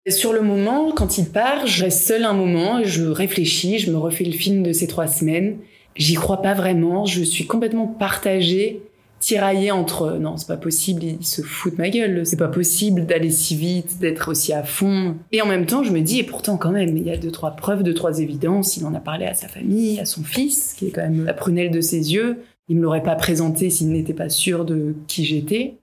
sur 0.08 0.32
le 0.32 0.42
moment, 0.42 0.92
quand 0.92 1.18
il 1.18 1.26
part, 1.26 1.66
je 1.66 1.84
reste 1.84 2.06
seule 2.06 2.24
un 2.24 2.32
moment, 2.32 2.82
je 2.84 3.04
réfléchis, 3.06 3.78
je 3.78 3.90
me 3.90 3.98
refais 3.98 4.24
le 4.24 4.32
film 4.32 4.62
de 4.62 4.72
ces 4.72 4.86
trois 4.86 5.06
semaines. 5.06 5.58
J'y 5.96 6.14
crois 6.14 6.42
pas 6.42 6.54
vraiment, 6.54 7.04
je 7.06 7.22
suis 7.22 7.46
complètement 7.46 7.86
partagée 7.86 8.82
tiraillé 9.20 9.70
entre 9.70 10.12
non 10.18 10.36
c'est 10.36 10.46
pas 10.46 10.56
possible 10.56 11.02
il 11.02 11.26
se 11.26 11.42
fout 11.42 11.72
de 11.72 11.78
ma 11.78 11.90
gueule 11.90 12.24
c'est 12.24 12.36
pas 12.36 12.48
possible 12.48 13.06
d'aller 13.06 13.30
si 13.30 13.56
vite 13.56 13.98
d'être 13.98 14.30
aussi 14.30 14.52
à 14.52 14.62
fond 14.62 15.16
et 15.32 15.42
en 15.42 15.46
même 15.46 15.66
temps 15.66 15.82
je 15.82 15.90
me 15.90 16.00
dis 16.00 16.20
et 16.20 16.22
pourtant 16.22 16.56
quand 16.56 16.70
même 16.70 16.96
il 16.96 17.02
y 17.02 17.10
a 17.10 17.16
deux 17.16 17.30
trois 17.30 17.52
preuves 17.52 17.82
deux 17.82 17.94
trois 17.94 18.20
évidences 18.20 18.76
il 18.76 18.86
en 18.86 18.94
a 18.94 19.00
parlé 19.00 19.26
à 19.26 19.34
sa 19.34 19.48
famille 19.48 19.98
à 19.98 20.04
son 20.04 20.22
fils 20.22 20.74
qui 20.74 20.86
est 20.86 20.90
quand 20.90 21.02
même 21.02 21.24
la 21.24 21.34
prunelle 21.34 21.70
de 21.70 21.80
ses 21.80 22.12
yeux 22.12 22.38
il 22.68 22.76
me 22.76 22.82
l'aurait 22.82 23.02
pas 23.02 23.16
présenté 23.16 23.70
s'il 23.70 23.90
n'était 23.90 24.14
pas 24.14 24.28
sûr 24.28 24.64
de 24.64 24.94
qui 25.06 25.24
j'étais. 25.24 25.74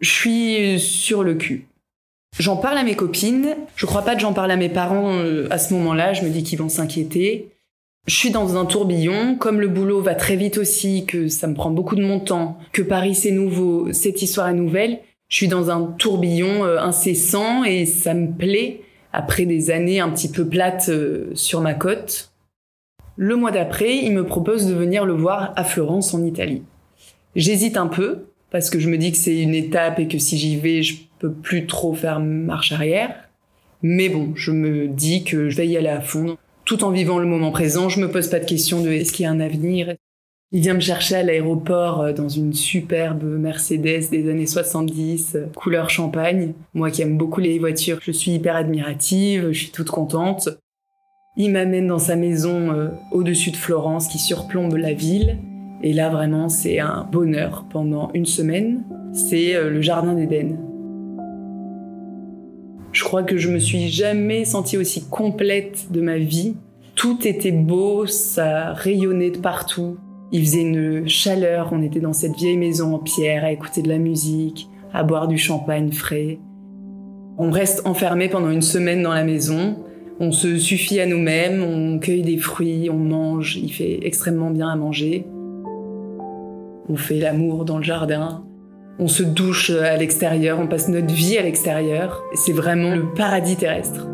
Je 0.00 0.10
suis 0.10 0.80
sur 0.80 1.22
le 1.22 1.34
cul. 1.34 1.66
J'en 2.38 2.56
parle 2.56 2.78
à 2.78 2.82
mes 2.82 2.96
copines, 2.96 3.56
je 3.76 3.86
crois 3.86 4.02
pas 4.02 4.14
que 4.14 4.20
j'en 4.20 4.32
parle 4.32 4.50
à 4.50 4.56
mes 4.56 4.70
parents 4.70 5.18
euh, 5.18 5.46
à 5.50 5.58
ce 5.58 5.74
moment-là, 5.74 6.14
je 6.14 6.22
me 6.22 6.30
dis 6.30 6.42
qu'ils 6.42 6.58
vont 6.58 6.70
s'inquiéter. 6.70 7.50
Je 8.06 8.16
suis 8.16 8.30
dans 8.30 8.56
un 8.56 8.64
tourbillon, 8.64 9.36
comme 9.36 9.60
le 9.60 9.68
boulot 9.68 10.00
va 10.00 10.14
très 10.14 10.34
vite 10.34 10.56
aussi, 10.56 11.04
que 11.06 11.28
ça 11.28 11.46
me 11.46 11.54
prend 11.54 11.70
beaucoup 11.70 11.94
de 11.94 12.02
mon 12.02 12.20
temps, 12.20 12.58
que 12.72 12.82
Paris 12.82 13.14
c'est 13.14 13.30
nouveau, 13.30 13.92
cette 13.92 14.22
histoire 14.22 14.48
est 14.48 14.54
nouvelle, 14.54 15.00
je 15.28 15.36
suis 15.36 15.48
dans 15.48 15.70
un 15.70 15.84
tourbillon 15.84 16.64
euh, 16.64 16.78
incessant 16.78 17.64
et 17.64 17.86
ça 17.86 18.12
me 18.12 18.30
plaît. 18.30 18.80
Après 19.14 19.44
des 19.46 19.70
années 19.70 20.00
un 20.00 20.10
petit 20.10 20.30
peu 20.30 20.46
plates 20.46 20.88
euh, 20.88 21.30
sur 21.34 21.60
ma 21.60 21.74
côte. 21.74 22.31
Le 23.24 23.36
mois 23.36 23.52
d'après, 23.52 23.98
il 23.98 24.12
me 24.14 24.26
propose 24.26 24.66
de 24.66 24.74
venir 24.74 25.04
le 25.04 25.12
voir 25.12 25.52
à 25.54 25.62
Florence 25.62 26.12
en 26.12 26.24
Italie. 26.24 26.64
J'hésite 27.36 27.76
un 27.76 27.86
peu 27.86 28.24
parce 28.50 28.68
que 28.68 28.80
je 28.80 28.88
me 28.88 28.98
dis 28.98 29.12
que 29.12 29.16
c'est 29.16 29.38
une 29.38 29.54
étape 29.54 30.00
et 30.00 30.08
que 30.08 30.18
si 30.18 30.36
j'y 30.36 30.56
vais, 30.56 30.82
je 30.82 30.96
peux 31.20 31.30
plus 31.30 31.68
trop 31.68 31.94
faire 31.94 32.18
marche 32.18 32.72
arrière. 32.72 33.14
Mais 33.80 34.08
bon, 34.08 34.32
je 34.34 34.50
me 34.50 34.88
dis 34.88 35.22
que 35.22 35.50
je 35.50 35.56
vais 35.56 35.68
y 35.68 35.76
aller 35.76 35.86
à 35.86 36.00
fond 36.00 36.36
tout 36.64 36.82
en 36.82 36.90
vivant 36.90 37.20
le 37.20 37.26
moment 37.26 37.52
présent. 37.52 37.88
Je 37.88 38.00
me 38.00 38.10
pose 38.10 38.26
pas 38.26 38.40
de 38.40 38.44
questions 38.44 38.82
de 38.82 38.90
est-ce 38.90 39.12
qu'il 39.12 39.22
y 39.22 39.26
a 39.26 39.30
un 39.30 39.38
avenir? 39.38 39.94
Il 40.50 40.60
vient 40.60 40.74
me 40.74 40.80
chercher 40.80 41.14
à 41.14 41.22
l'aéroport 41.22 42.00
euh, 42.00 42.12
dans 42.12 42.28
une 42.28 42.54
superbe 42.54 43.22
Mercedes 43.22 44.10
des 44.10 44.28
années 44.28 44.48
70, 44.48 45.36
euh, 45.36 45.46
couleur 45.54 45.90
champagne. 45.90 46.54
Moi 46.74 46.90
qui 46.90 47.02
aime 47.02 47.16
beaucoup 47.16 47.40
les 47.40 47.60
voitures, 47.60 48.00
je 48.02 48.10
suis 48.10 48.32
hyper 48.32 48.56
admirative, 48.56 49.52
je 49.52 49.58
suis 49.60 49.70
toute 49.70 49.90
contente. 49.90 50.48
Il 51.36 51.52
m'amène 51.52 51.86
dans 51.86 51.98
sa 51.98 52.14
maison 52.14 52.72
euh, 52.72 52.88
au-dessus 53.10 53.50
de 53.50 53.56
Florence 53.56 54.06
qui 54.08 54.18
surplombe 54.18 54.76
la 54.76 54.92
ville. 54.92 55.38
Et 55.82 55.92
là 55.92 56.10
vraiment 56.10 56.48
c'est 56.48 56.78
un 56.78 57.08
bonheur 57.10 57.64
pendant 57.70 58.10
une 58.12 58.26
semaine. 58.26 58.84
C'est 59.12 59.54
le 59.54 59.80
jardin 59.80 60.14
d'Éden. 60.14 60.58
Je 62.92 63.04
crois 63.04 63.22
que 63.22 63.38
je 63.38 63.50
me 63.50 63.58
suis 63.58 63.88
jamais 63.88 64.44
sentie 64.44 64.76
aussi 64.76 65.08
complète 65.08 65.90
de 65.90 66.02
ma 66.02 66.18
vie. 66.18 66.56
Tout 66.94 67.26
était 67.26 67.52
beau, 67.52 68.06
ça 68.06 68.74
rayonnait 68.74 69.30
de 69.30 69.38
partout. 69.38 69.96
Il 70.30 70.44
faisait 70.44 70.60
une 70.60 71.08
chaleur, 71.08 71.70
on 71.72 71.82
était 71.82 72.00
dans 72.00 72.12
cette 72.12 72.36
vieille 72.36 72.58
maison 72.58 72.94
en 72.94 72.98
pierre 72.98 73.44
à 73.44 73.52
écouter 73.52 73.80
de 73.80 73.88
la 73.88 73.98
musique, 73.98 74.68
à 74.92 75.02
boire 75.02 75.26
du 75.26 75.38
champagne 75.38 75.90
frais. 75.90 76.38
On 77.38 77.50
reste 77.50 77.86
enfermé 77.86 78.28
pendant 78.28 78.50
une 78.50 78.62
semaine 78.62 79.02
dans 79.02 79.14
la 79.14 79.24
maison, 79.24 79.76
on 80.20 80.32
se 80.32 80.56
suffit 80.56 81.00
à 81.00 81.06
nous-mêmes, 81.06 81.62
on 81.62 81.98
cueille 81.98 82.22
des 82.22 82.38
fruits, 82.38 82.88
on 82.90 82.98
mange, 82.98 83.56
il 83.56 83.72
fait 83.72 84.00
extrêmement 84.02 84.50
bien 84.50 84.68
à 84.68 84.76
manger. 84.76 85.26
On 86.88 86.96
fait 86.96 87.18
l'amour 87.18 87.64
dans 87.64 87.78
le 87.78 87.84
jardin, 87.84 88.44
on 88.98 89.08
se 89.08 89.22
douche 89.22 89.70
à 89.70 89.96
l'extérieur, 89.96 90.58
on 90.60 90.66
passe 90.66 90.88
notre 90.88 91.12
vie 91.12 91.38
à 91.38 91.42
l'extérieur. 91.42 92.22
C'est 92.34 92.52
vraiment 92.52 92.94
le 92.94 93.04
paradis 93.14 93.56
terrestre. 93.56 94.06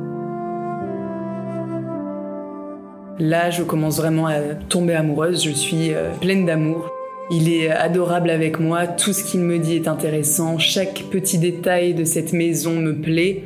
Là, 3.18 3.50
je 3.50 3.64
commence 3.64 3.96
vraiment 3.96 4.26
à 4.26 4.38
tomber 4.68 4.94
amoureuse, 4.94 5.42
je 5.42 5.50
suis 5.50 5.92
euh, 5.92 6.10
pleine 6.20 6.46
d'amour. 6.46 6.88
Il 7.30 7.52
est 7.52 7.68
adorable 7.68 8.30
avec 8.30 8.60
moi, 8.60 8.86
tout 8.86 9.12
ce 9.12 9.24
qu'il 9.24 9.40
me 9.40 9.58
dit 9.58 9.74
est 9.74 9.88
intéressant, 9.88 10.58
chaque 10.58 11.04
petit 11.10 11.38
détail 11.38 11.94
de 11.94 12.04
cette 12.04 12.32
maison 12.32 12.74
me 12.76 12.94
plaît, 12.94 13.42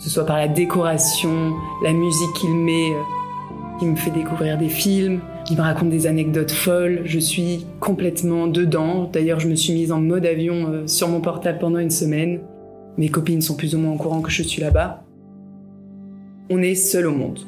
ce 0.00 0.08
soit 0.08 0.24
par 0.24 0.38
la 0.38 0.48
décoration, 0.48 1.52
la 1.84 1.92
musique 1.92 2.32
qu'il 2.32 2.54
met, 2.54 2.92
euh, 2.92 3.86
me 3.86 3.96
fait 3.96 4.10
découvrir 4.10 4.58
des 4.58 4.68
films, 4.68 5.20
il 5.50 5.56
me 5.56 5.62
raconte 5.62 5.90
des 5.90 6.06
anecdotes 6.06 6.50
folles, 6.50 7.02
je 7.04 7.18
suis 7.18 7.66
complètement 7.80 8.46
dedans. 8.46 9.08
D'ailleurs, 9.12 9.40
je 9.40 9.48
me 9.48 9.54
suis 9.54 9.72
mise 9.72 9.92
en 9.92 10.00
mode 10.00 10.26
avion 10.26 10.66
euh, 10.68 10.86
sur 10.86 11.08
mon 11.08 11.20
portable 11.20 11.58
pendant 11.58 11.78
une 11.78 11.90
semaine. 11.90 12.40
Mes 12.98 13.08
copines 13.08 13.42
sont 13.42 13.56
plus 13.56 13.74
ou 13.74 13.78
moins 13.78 13.92
au 13.92 13.96
courant 13.96 14.20
que 14.20 14.30
je 14.30 14.42
suis 14.42 14.60
là-bas. 14.60 15.02
On 16.50 16.62
est 16.62 16.74
seul 16.74 17.06
au 17.06 17.12
monde. 17.12 17.40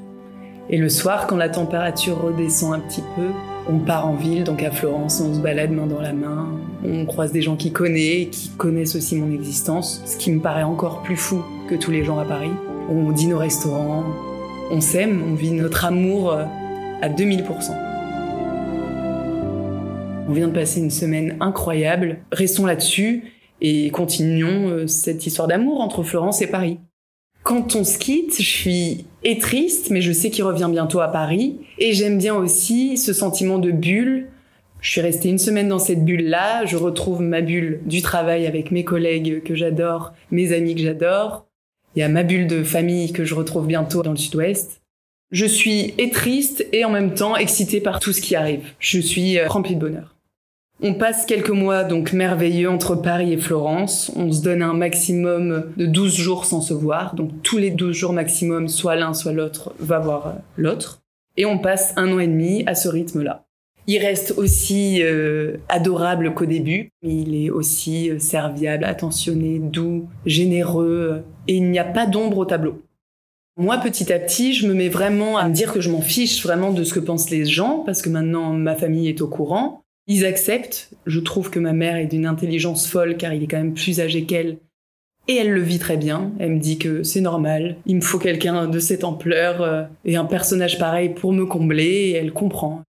Et 0.70 0.76
le 0.76 0.88
soir, 0.88 1.26
quand 1.26 1.36
la 1.36 1.48
température 1.48 2.22
redescend 2.22 2.74
un 2.74 2.80
petit 2.80 3.02
peu, 3.16 3.28
on 3.68 3.78
part 3.78 4.06
en 4.06 4.14
ville, 4.14 4.44
donc 4.44 4.62
à 4.62 4.70
Florence, 4.70 5.20
on 5.20 5.34
se 5.34 5.40
balade 5.40 5.70
main 5.70 5.86
dans 5.86 6.00
la 6.00 6.12
main, 6.12 6.48
on 6.84 7.06
croise 7.06 7.32
des 7.32 7.42
gens 7.42 7.56
qui 7.56 7.72
connaissent, 7.72 8.28
qui 8.30 8.50
connaissent 8.56 8.96
aussi 8.96 9.16
mon 9.16 9.32
existence, 9.32 10.02
ce 10.04 10.16
qui 10.16 10.30
me 10.32 10.40
paraît 10.40 10.62
encore 10.62 11.02
plus 11.02 11.16
fou 11.16 11.42
tous 11.78 11.90
les 11.90 12.04
gens 12.04 12.18
à 12.18 12.24
Paris. 12.24 12.50
On 12.90 13.12
dîne 13.12 13.32
au 13.32 13.38
restaurant, 13.38 14.04
on 14.70 14.80
s'aime, 14.80 15.22
on 15.26 15.34
vit 15.34 15.50
notre 15.50 15.84
amour 15.84 16.32
euh, 16.32 16.44
à 17.00 17.08
2000%. 17.08 17.42
On 20.28 20.32
vient 20.32 20.48
de 20.48 20.52
passer 20.52 20.80
une 20.80 20.90
semaine 20.90 21.36
incroyable. 21.40 22.18
Restons 22.32 22.64
là-dessus 22.64 23.24
et 23.60 23.90
continuons 23.90 24.68
euh, 24.68 24.86
cette 24.86 25.26
histoire 25.26 25.48
d'amour 25.48 25.80
entre 25.80 26.02
Florence 26.02 26.42
et 26.42 26.46
Paris. 26.46 26.78
Quand 27.42 27.74
on 27.74 27.84
se 27.84 27.98
quitte, 27.98 28.36
je 28.36 28.48
suis 28.48 29.04
et 29.24 29.38
triste, 29.38 29.90
mais 29.90 30.00
je 30.00 30.12
sais 30.12 30.30
qu'il 30.30 30.44
revient 30.44 30.68
bientôt 30.70 31.00
à 31.00 31.08
Paris. 31.08 31.58
Et 31.78 31.92
j'aime 31.92 32.18
bien 32.18 32.34
aussi 32.34 32.96
ce 32.96 33.12
sentiment 33.12 33.58
de 33.58 33.72
bulle. 33.72 34.28
Je 34.80 34.90
suis 34.90 35.00
restée 35.00 35.28
une 35.28 35.38
semaine 35.38 35.68
dans 35.68 35.78
cette 35.78 36.04
bulle-là. 36.04 36.64
Je 36.66 36.76
retrouve 36.76 37.20
ma 37.20 37.40
bulle 37.40 37.80
du 37.84 38.00
travail 38.00 38.46
avec 38.46 38.70
mes 38.70 38.84
collègues 38.84 39.42
que 39.42 39.54
j'adore, 39.54 40.12
mes 40.30 40.52
amis 40.52 40.74
que 40.74 40.82
j'adore. 40.82 41.46
Il 41.94 42.00
y 42.00 42.02
a 42.02 42.08
ma 42.08 42.22
bulle 42.22 42.46
de 42.46 42.62
famille 42.62 43.12
que 43.12 43.24
je 43.24 43.34
retrouve 43.34 43.66
bientôt 43.66 44.02
dans 44.02 44.12
le 44.12 44.16
sud-ouest. 44.16 44.80
Je 45.30 45.46
suis 45.46 45.94
et 45.98 46.10
triste 46.10 46.66
et 46.72 46.84
en 46.84 46.90
même 46.90 47.14
temps 47.14 47.36
excitée 47.36 47.80
par 47.80 48.00
tout 48.00 48.12
ce 48.12 48.20
qui 48.20 48.36
arrive. 48.36 48.60
Je 48.78 49.00
suis 49.00 49.38
euh, 49.38 49.48
remplie 49.48 49.74
de 49.74 49.80
bonheur. 49.80 50.14
On 50.82 50.94
passe 50.94 51.26
quelques 51.26 51.50
mois 51.50 51.84
donc 51.84 52.12
merveilleux 52.12 52.68
entre 52.68 52.96
Paris 52.96 53.32
et 53.32 53.38
Florence. 53.38 54.10
On 54.16 54.32
se 54.32 54.42
donne 54.42 54.62
un 54.62 54.74
maximum 54.74 55.72
de 55.76 55.86
12 55.86 56.14
jours 56.14 56.44
sans 56.44 56.60
se 56.60 56.74
voir. 56.74 57.14
Donc 57.14 57.30
tous 57.42 57.58
les 57.58 57.70
12 57.70 57.94
jours 57.94 58.12
maximum, 58.12 58.68
soit 58.68 58.96
l'un, 58.96 59.14
soit 59.14 59.32
l'autre 59.32 59.72
va 59.78 59.98
voir 59.98 60.26
euh, 60.26 60.32
l'autre. 60.56 61.00
Et 61.36 61.46
on 61.46 61.58
passe 61.58 61.94
un 61.96 62.12
an 62.12 62.18
et 62.18 62.26
demi 62.26 62.64
à 62.66 62.74
ce 62.74 62.88
rythme-là. 62.88 63.44
Il 63.86 63.98
reste 63.98 64.34
aussi 64.36 65.02
euh, 65.02 65.56
adorable 65.68 66.34
qu'au 66.34 66.46
début, 66.46 66.90
il 67.02 67.34
est 67.34 67.50
aussi 67.50 68.10
serviable, 68.20 68.84
attentionné, 68.84 69.58
doux, 69.58 70.08
généreux, 70.24 71.24
et 71.48 71.56
il 71.56 71.70
n'y 71.70 71.78
a 71.78 71.84
pas 71.84 72.06
d'ombre 72.06 72.38
au 72.38 72.44
tableau. 72.44 72.80
Moi, 73.58 73.76
petit 73.78 74.12
à 74.12 74.18
petit, 74.18 74.54
je 74.54 74.66
me 74.66 74.72
mets 74.72 74.88
vraiment 74.88 75.36
à 75.36 75.46
me 75.48 75.52
dire 75.52 75.72
que 75.72 75.80
je 75.80 75.90
m'en 75.90 76.00
fiche 76.00 76.42
vraiment 76.42 76.72
de 76.72 76.84
ce 76.84 76.94
que 76.94 77.00
pensent 77.00 77.28
les 77.28 77.44
gens, 77.44 77.80
parce 77.84 78.00
que 78.00 78.08
maintenant 78.08 78.52
ma 78.52 78.74
famille 78.74 79.08
est 79.08 79.20
au 79.20 79.28
courant. 79.28 79.82
Ils 80.06 80.24
acceptent. 80.24 80.90
Je 81.06 81.20
trouve 81.20 81.50
que 81.50 81.58
ma 81.58 81.72
mère 81.72 81.96
est 81.96 82.06
d'une 82.06 82.26
intelligence 82.26 82.88
folle 82.88 83.16
car 83.16 83.32
il 83.34 83.42
est 83.42 83.46
quand 83.46 83.58
même 83.58 83.74
plus 83.74 84.00
âgé 84.00 84.24
qu'elle. 84.24 84.58
Et 85.28 85.36
elle 85.36 85.52
le 85.52 85.60
vit 85.60 85.78
très 85.78 85.96
bien. 85.96 86.32
Elle 86.38 86.52
me 86.52 86.58
dit 86.58 86.78
que 86.78 87.02
c'est 87.02 87.20
normal. 87.20 87.76
Il 87.86 87.96
me 87.96 88.00
faut 88.00 88.18
quelqu'un 88.18 88.66
de 88.66 88.78
cette 88.80 89.04
ampleur 89.04 89.62
euh, 89.62 89.84
et 90.04 90.16
un 90.16 90.24
personnage 90.24 90.78
pareil 90.78 91.10
pour 91.10 91.32
me 91.32 91.46
combler 91.46 91.84
et 91.84 92.12
elle 92.12 92.32
comprend. 92.32 92.82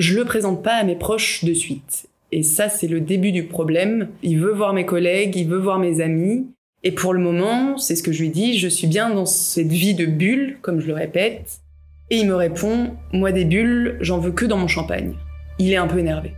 Je 0.00 0.16
le 0.16 0.24
présente 0.24 0.62
pas 0.62 0.76
à 0.76 0.82
mes 0.82 0.96
proches 0.96 1.44
de 1.44 1.52
suite. 1.52 2.08
Et 2.32 2.42
ça, 2.42 2.70
c'est 2.70 2.86
le 2.86 3.02
début 3.02 3.32
du 3.32 3.44
problème. 3.44 4.08
Il 4.22 4.40
veut 4.40 4.54
voir 4.54 4.72
mes 4.72 4.86
collègues, 4.86 5.36
il 5.36 5.46
veut 5.46 5.58
voir 5.58 5.78
mes 5.78 6.00
amis. 6.00 6.46
Et 6.82 6.92
pour 6.92 7.12
le 7.12 7.20
moment, 7.20 7.76
c'est 7.76 7.96
ce 7.96 8.02
que 8.02 8.10
je 8.10 8.22
lui 8.22 8.30
dis, 8.30 8.58
je 8.58 8.66
suis 8.66 8.86
bien 8.86 9.10
dans 9.10 9.26
cette 9.26 9.68
vie 9.68 9.92
de 9.92 10.06
bulle, 10.06 10.56
comme 10.62 10.80
je 10.80 10.86
le 10.86 10.94
répète. 10.94 11.60
Et 12.08 12.16
il 12.16 12.26
me 12.26 12.34
répond, 12.34 12.92
moi 13.12 13.30
des 13.30 13.44
bulles, 13.44 13.98
j'en 14.00 14.16
veux 14.16 14.32
que 14.32 14.46
dans 14.46 14.56
mon 14.56 14.68
champagne. 14.68 15.12
Il 15.58 15.70
est 15.70 15.76
un 15.76 15.86
peu 15.86 15.98
énervé. 15.98 16.32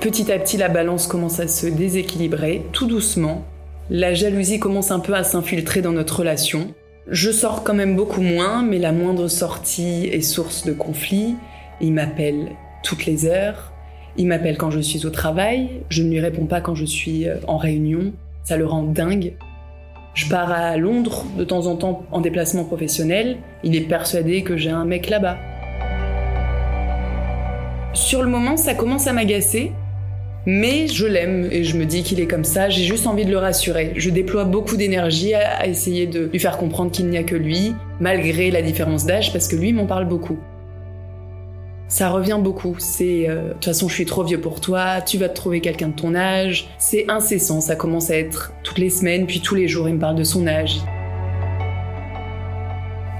Petit 0.00 0.32
à 0.32 0.40
petit, 0.40 0.56
la 0.56 0.68
balance 0.68 1.06
commence 1.06 1.38
à 1.38 1.46
se 1.46 1.68
déséquilibrer, 1.68 2.62
tout 2.72 2.88
doucement. 2.88 3.44
La 3.90 4.12
jalousie 4.12 4.58
commence 4.58 4.90
un 4.90 4.98
peu 4.98 5.14
à 5.14 5.22
s'infiltrer 5.22 5.82
dans 5.82 5.92
notre 5.92 6.18
relation. 6.18 6.74
Je 7.10 7.30
sors 7.30 7.64
quand 7.64 7.72
même 7.72 7.96
beaucoup 7.96 8.20
moins, 8.20 8.62
mais 8.62 8.78
la 8.78 8.92
moindre 8.92 9.28
sortie 9.28 10.10
est 10.12 10.20
source 10.20 10.66
de 10.66 10.74
conflit. 10.74 11.36
Il 11.80 11.94
m'appelle 11.94 12.50
toutes 12.82 13.06
les 13.06 13.24
heures. 13.24 13.72
Il 14.18 14.26
m'appelle 14.26 14.58
quand 14.58 14.70
je 14.70 14.80
suis 14.80 15.06
au 15.06 15.10
travail. 15.10 15.70
Je 15.88 16.02
ne 16.02 16.10
lui 16.10 16.20
réponds 16.20 16.44
pas 16.44 16.60
quand 16.60 16.74
je 16.74 16.84
suis 16.84 17.26
euh, 17.26 17.36
en 17.46 17.56
réunion. 17.56 18.12
Ça 18.44 18.58
le 18.58 18.66
rend 18.66 18.82
dingue. 18.82 19.32
Je 20.12 20.28
pars 20.28 20.52
à 20.52 20.76
Londres 20.76 21.24
de 21.38 21.44
temps 21.44 21.66
en 21.66 21.76
temps 21.76 22.04
en 22.12 22.20
déplacement 22.20 22.64
professionnel. 22.64 23.38
Il 23.64 23.74
est 23.74 23.88
persuadé 23.88 24.42
que 24.42 24.58
j'ai 24.58 24.70
un 24.70 24.84
mec 24.84 25.08
là-bas. 25.08 25.38
Sur 27.94 28.22
le 28.22 28.28
moment, 28.28 28.58
ça 28.58 28.74
commence 28.74 29.06
à 29.06 29.14
m'agacer. 29.14 29.72
Mais 30.46 30.86
je 30.86 31.06
l'aime 31.06 31.48
et 31.50 31.64
je 31.64 31.76
me 31.76 31.84
dis 31.84 32.02
qu'il 32.02 32.20
est 32.20 32.26
comme 32.26 32.44
ça, 32.44 32.68
j'ai 32.68 32.84
juste 32.84 33.06
envie 33.06 33.24
de 33.24 33.30
le 33.30 33.38
rassurer. 33.38 33.92
Je 33.96 34.10
déploie 34.10 34.44
beaucoup 34.44 34.76
d'énergie 34.76 35.34
à, 35.34 35.66
essayer 35.66 36.06
de 36.06 36.30
lui 36.32 36.38
faire 36.38 36.56
comprendre 36.56 36.90
qu'il 36.90 37.06
n'y 37.06 37.18
a 37.18 37.22
que 37.22 37.36
lui, 37.36 37.74
malgré 38.00 38.50
la 38.50 38.62
différence 38.62 39.04
d'âge, 39.04 39.32
parce 39.32 39.48
que 39.48 39.56
lui 39.56 39.72
m'en 39.72 39.86
parle 39.86 40.06
beaucoup. 40.06 40.38
Ça 41.88 42.10
revient 42.10 42.38
beaucoup, 42.40 42.76
c'est 42.78 43.28
euh, 43.28 43.48
de 43.48 43.52
toute 43.54 43.64
façon 43.64 43.88
je 43.88 43.94
suis 43.94 44.04
trop 44.04 44.22
vieux 44.22 44.40
pour 44.40 44.60
toi, 44.60 45.00
tu 45.00 45.16
vas 45.16 45.30
te 45.30 45.34
trouver 45.34 45.60
quelqu'un 45.60 45.88
de 45.88 45.94
ton 45.94 46.14
âge. 46.14 46.68
C'est 46.78 47.06
incessant, 47.08 47.62
ça 47.62 47.76
commence 47.76 48.10
à 48.10 48.16
être 48.16 48.52
toutes 48.62 48.78
les 48.78 48.90
semaines, 48.90 49.26
puis 49.26 49.40
tous 49.40 49.54
les 49.54 49.68
jours 49.68 49.88
il 49.88 49.94
me 49.94 50.00
parle 50.00 50.16
de 50.16 50.24
son 50.24 50.46
âge. 50.46 50.82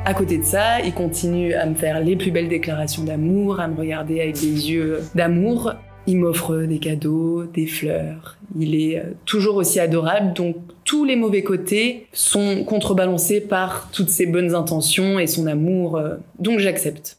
À 0.04 0.14
côté 0.14 0.38
de 0.38 0.44
ça, 0.44 0.80
il 0.80 0.94
continue 0.94 1.52
à 1.54 1.66
me 1.66 1.74
faire 1.74 2.00
les 2.00 2.16
plus 2.16 2.30
belles 2.30 2.48
déclarations 2.48 3.04
d'amour, 3.04 3.60
à 3.60 3.68
me 3.68 3.76
regarder 3.76 4.20
avec 4.20 4.36
des 4.36 4.70
yeux 4.70 5.02
d'amour, 5.14 5.74
il 6.08 6.16
m'offre 6.16 6.56
des 6.62 6.78
cadeaux, 6.78 7.44
des 7.44 7.66
fleurs. 7.66 8.38
Il 8.58 8.74
est 8.74 8.98
euh, 8.98 9.12
toujours 9.26 9.56
aussi 9.56 9.78
adorable. 9.78 10.32
Donc 10.32 10.56
tous 10.84 11.04
les 11.04 11.16
mauvais 11.16 11.42
côtés 11.42 12.06
sont 12.14 12.64
contrebalancés 12.64 13.42
par 13.42 13.90
toutes 13.92 14.08
ses 14.08 14.24
bonnes 14.24 14.54
intentions 14.54 15.18
et 15.18 15.26
son 15.26 15.46
amour. 15.46 15.98
Euh, 15.98 16.16
donc 16.38 16.60
j'accepte. 16.60 17.18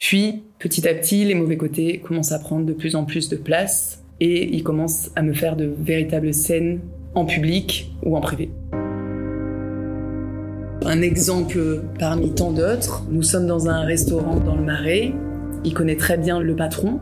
Puis 0.00 0.42
petit 0.58 0.86
à 0.88 0.94
petit, 0.94 1.24
les 1.24 1.36
mauvais 1.36 1.56
côtés 1.56 2.00
commencent 2.00 2.32
à 2.32 2.40
prendre 2.40 2.66
de 2.66 2.72
plus 2.72 2.96
en 2.96 3.04
plus 3.04 3.28
de 3.28 3.36
place 3.36 4.02
et 4.18 4.52
il 4.52 4.64
commence 4.64 5.12
à 5.14 5.22
me 5.22 5.32
faire 5.32 5.54
de 5.54 5.72
véritables 5.78 6.34
scènes 6.34 6.80
en 7.14 7.26
public 7.26 7.92
ou 8.02 8.16
en 8.16 8.20
privé. 8.20 8.50
Un 10.84 11.02
exemple 11.02 11.82
parmi 12.00 12.34
tant 12.34 12.50
d'autres, 12.50 13.04
nous 13.10 13.22
sommes 13.22 13.46
dans 13.46 13.68
un 13.68 13.82
restaurant 13.82 14.40
dans 14.40 14.56
le 14.56 14.64
Marais. 14.64 15.12
Il 15.64 15.72
connaît 15.72 15.96
très 15.96 16.18
bien 16.18 16.40
le 16.40 16.56
patron, 16.56 17.00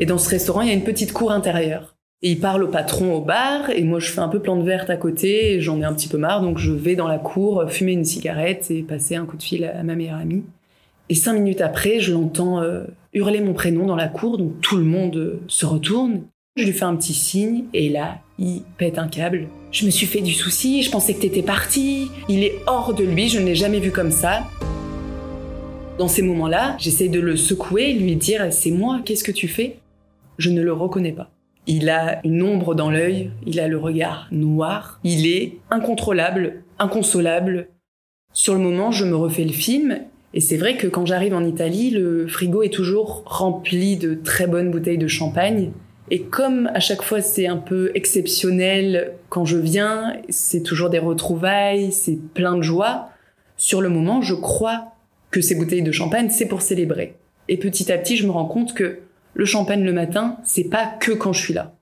et 0.00 0.06
dans 0.06 0.18
ce 0.18 0.30
restaurant, 0.30 0.62
il 0.62 0.68
y 0.68 0.70
a 0.70 0.74
une 0.74 0.82
petite 0.82 1.12
cour 1.12 1.30
intérieure. 1.30 1.94
Et 2.22 2.32
il 2.32 2.40
parle 2.40 2.64
au 2.64 2.68
patron 2.68 3.14
au 3.14 3.20
bar, 3.20 3.68
et 3.68 3.84
moi 3.84 4.00
je 4.00 4.10
fais 4.10 4.20
un 4.20 4.28
peu 4.28 4.40
plante 4.40 4.64
verte 4.64 4.88
à 4.88 4.96
côté, 4.96 5.60
j'en 5.60 5.78
ai 5.80 5.84
un 5.84 5.92
petit 5.92 6.08
peu 6.08 6.16
marre, 6.16 6.40
donc 6.40 6.56
je 6.56 6.72
vais 6.72 6.96
dans 6.96 7.06
la 7.06 7.18
cour 7.18 7.64
fumer 7.68 7.92
une 7.92 8.04
cigarette 8.04 8.70
et 8.70 8.82
passer 8.82 9.14
un 9.14 9.26
coup 9.26 9.36
de 9.36 9.42
fil 9.42 9.64
à 9.64 9.82
ma 9.82 9.94
meilleure 9.94 10.18
amie. 10.18 10.42
Et 11.10 11.14
cinq 11.14 11.34
minutes 11.34 11.60
après, 11.60 12.00
je 12.00 12.12
l'entends 12.12 12.62
euh, 12.62 12.84
hurler 13.12 13.40
mon 13.40 13.52
prénom 13.52 13.84
dans 13.84 13.96
la 13.96 14.08
cour, 14.08 14.38
donc 14.38 14.60
tout 14.62 14.76
le 14.76 14.84
monde 14.84 15.16
euh, 15.16 15.40
se 15.48 15.66
retourne. 15.66 16.22
Je 16.56 16.64
lui 16.64 16.72
fais 16.72 16.84
un 16.84 16.96
petit 16.96 17.14
signe, 17.14 17.64
et 17.74 17.90
là, 17.90 18.20
il 18.38 18.62
pète 18.78 18.98
un 18.98 19.08
câble. 19.08 19.48
Je 19.70 19.84
me 19.84 19.90
suis 19.90 20.06
fait 20.06 20.22
du 20.22 20.32
souci, 20.32 20.82
je 20.82 20.90
pensais 20.90 21.12
que 21.12 21.20
t'étais 21.20 21.42
parti. 21.42 22.10
Il 22.28 22.42
est 22.42 22.54
hors 22.66 22.94
de 22.94 23.04
lui, 23.04 23.28
je 23.28 23.38
ne 23.38 23.44
l'ai 23.44 23.54
jamais 23.54 23.80
vu 23.80 23.90
comme 23.90 24.12
ça. 24.12 24.44
Dans 25.98 26.08
ces 26.08 26.22
moments-là, 26.22 26.76
j'essaie 26.78 27.08
de 27.08 27.20
le 27.20 27.36
secouer, 27.36 27.92
lui 27.92 28.16
dire 28.16 28.46
c'est 28.50 28.70
moi, 28.70 29.00
qu'est-ce 29.04 29.24
que 29.24 29.32
tu 29.32 29.48
fais? 29.48 29.79
Je 30.40 30.50
ne 30.50 30.62
le 30.62 30.72
reconnais 30.72 31.12
pas. 31.12 31.30
Il 31.66 31.88
a 31.90 32.20
une 32.24 32.42
ombre 32.42 32.74
dans 32.74 32.90
l'œil, 32.90 33.30
il 33.46 33.60
a 33.60 33.68
le 33.68 33.78
regard 33.78 34.26
noir, 34.32 34.98
il 35.04 35.26
est 35.26 35.58
incontrôlable, 35.70 36.64
inconsolable. 36.78 37.68
Sur 38.32 38.54
le 38.54 38.60
moment, 38.60 38.90
je 38.90 39.04
me 39.04 39.14
refais 39.14 39.44
le 39.44 39.52
film, 39.52 40.00
et 40.32 40.40
c'est 40.40 40.56
vrai 40.56 40.76
que 40.76 40.86
quand 40.86 41.06
j'arrive 41.06 41.34
en 41.34 41.44
Italie, 41.44 41.90
le 41.90 42.26
frigo 42.26 42.62
est 42.62 42.72
toujours 42.72 43.22
rempli 43.26 43.96
de 43.96 44.14
très 44.14 44.46
bonnes 44.46 44.70
bouteilles 44.70 44.98
de 44.98 45.08
champagne. 45.08 45.70
Et 46.10 46.22
comme 46.22 46.68
à 46.74 46.80
chaque 46.80 47.02
fois 47.02 47.20
c'est 47.20 47.46
un 47.46 47.56
peu 47.56 47.92
exceptionnel 47.94 49.12
quand 49.28 49.44
je 49.44 49.58
viens, 49.58 50.16
c'est 50.28 50.62
toujours 50.62 50.90
des 50.90 50.98
retrouvailles, 50.98 51.92
c'est 51.92 52.18
plein 52.34 52.56
de 52.56 52.62
joie, 52.62 53.10
sur 53.56 53.82
le 53.82 53.90
moment, 53.90 54.22
je 54.22 54.34
crois 54.34 54.94
que 55.30 55.42
ces 55.42 55.54
bouteilles 55.54 55.82
de 55.82 55.92
champagne, 55.92 56.30
c'est 56.30 56.48
pour 56.48 56.62
célébrer. 56.62 57.16
Et 57.48 57.58
petit 57.58 57.92
à 57.92 57.98
petit, 57.98 58.16
je 58.16 58.26
me 58.26 58.32
rends 58.32 58.46
compte 58.46 58.72
que 58.72 59.00
le 59.40 59.46
champagne 59.46 59.82
le 59.82 59.94
matin, 59.94 60.36
c'est 60.44 60.68
pas 60.68 60.84
que 60.84 61.12
quand 61.12 61.32
je 61.32 61.40
suis 61.40 61.54
là. 61.54 61.74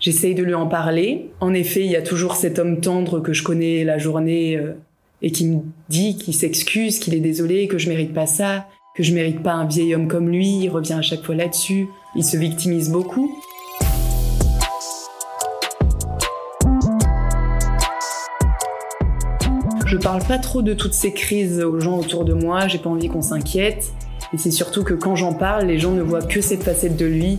J'essaye 0.00 0.34
de 0.34 0.42
lui 0.42 0.54
en 0.54 0.66
parler. 0.66 1.30
En 1.38 1.54
effet, 1.54 1.84
il 1.84 1.90
y 1.92 1.94
a 1.94 2.02
toujours 2.02 2.34
cet 2.34 2.58
homme 2.58 2.80
tendre 2.80 3.20
que 3.20 3.32
je 3.32 3.44
connais 3.44 3.84
la 3.84 3.96
journée 3.96 4.56
euh, 4.56 4.72
et 5.22 5.30
qui 5.30 5.46
me 5.46 5.60
dit 5.88 6.16
qu'il 6.16 6.34
s'excuse, 6.34 6.98
qu'il 6.98 7.14
est 7.14 7.20
désolé, 7.20 7.68
que 7.68 7.78
je 7.78 7.88
mérite 7.88 8.12
pas 8.12 8.26
ça, 8.26 8.66
que 8.96 9.04
je 9.04 9.14
mérite 9.14 9.40
pas 9.40 9.52
un 9.52 9.66
vieil 9.66 9.94
homme 9.94 10.08
comme 10.08 10.28
lui. 10.28 10.48
Il 10.64 10.68
revient 10.68 10.94
à 10.94 11.02
chaque 11.02 11.22
fois 11.22 11.36
là-dessus. 11.36 11.86
Il 12.16 12.24
se 12.24 12.36
victimise 12.36 12.90
beaucoup. 12.90 13.40
Je 19.86 19.96
parle 19.96 20.24
pas 20.24 20.38
trop 20.38 20.60
de 20.60 20.74
toutes 20.74 20.94
ces 20.94 21.12
crises 21.12 21.60
aux 21.60 21.78
gens 21.78 22.00
autour 22.00 22.24
de 22.24 22.34
moi, 22.34 22.66
j'ai 22.66 22.78
pas 22.78 22.90
envie 22.90 23.06
qu'on 23.06 23.22
s'inquiète. 23.22 23.92
Et 24.32 24.38
c'est 24.38 24.50
surtout 24.50 24.82
que 24.82 24.94
quand 24.94 25.14
j'en 25.14 25.32
parle, 25.32 25.66
les 25.66 25.78
gens 25.78 25.92
ne 25.92 26.02
voient 26.02 26.22
que 26.22 26.40
cette 26.40 26.64
facette 26.64 26.96
de 26.96 27.06
lui. 27.06 27.38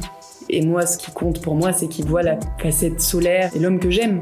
Et 0.50 0.66
moi, 0.66 0.86
ce 0.86 0.98
qui 0.98 1.12
compte 1.12 1.42
pour 1.42 1.56
moi, 1.56 1.74
c'est 1.74 1.90
qu'ils 1.90 2.06
voient 2.06 2.24
la 2.24 2.40
facette 2.60 3.02
solaire 3.02 3.52
et 3.54 3.60
l'homme 3.60 3.80
que 3.80 3.90
j'aime. 3.90 4.22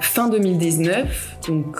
Fin 0.00 0.28
2019, 0.28 1.38
donc 1.48 1.78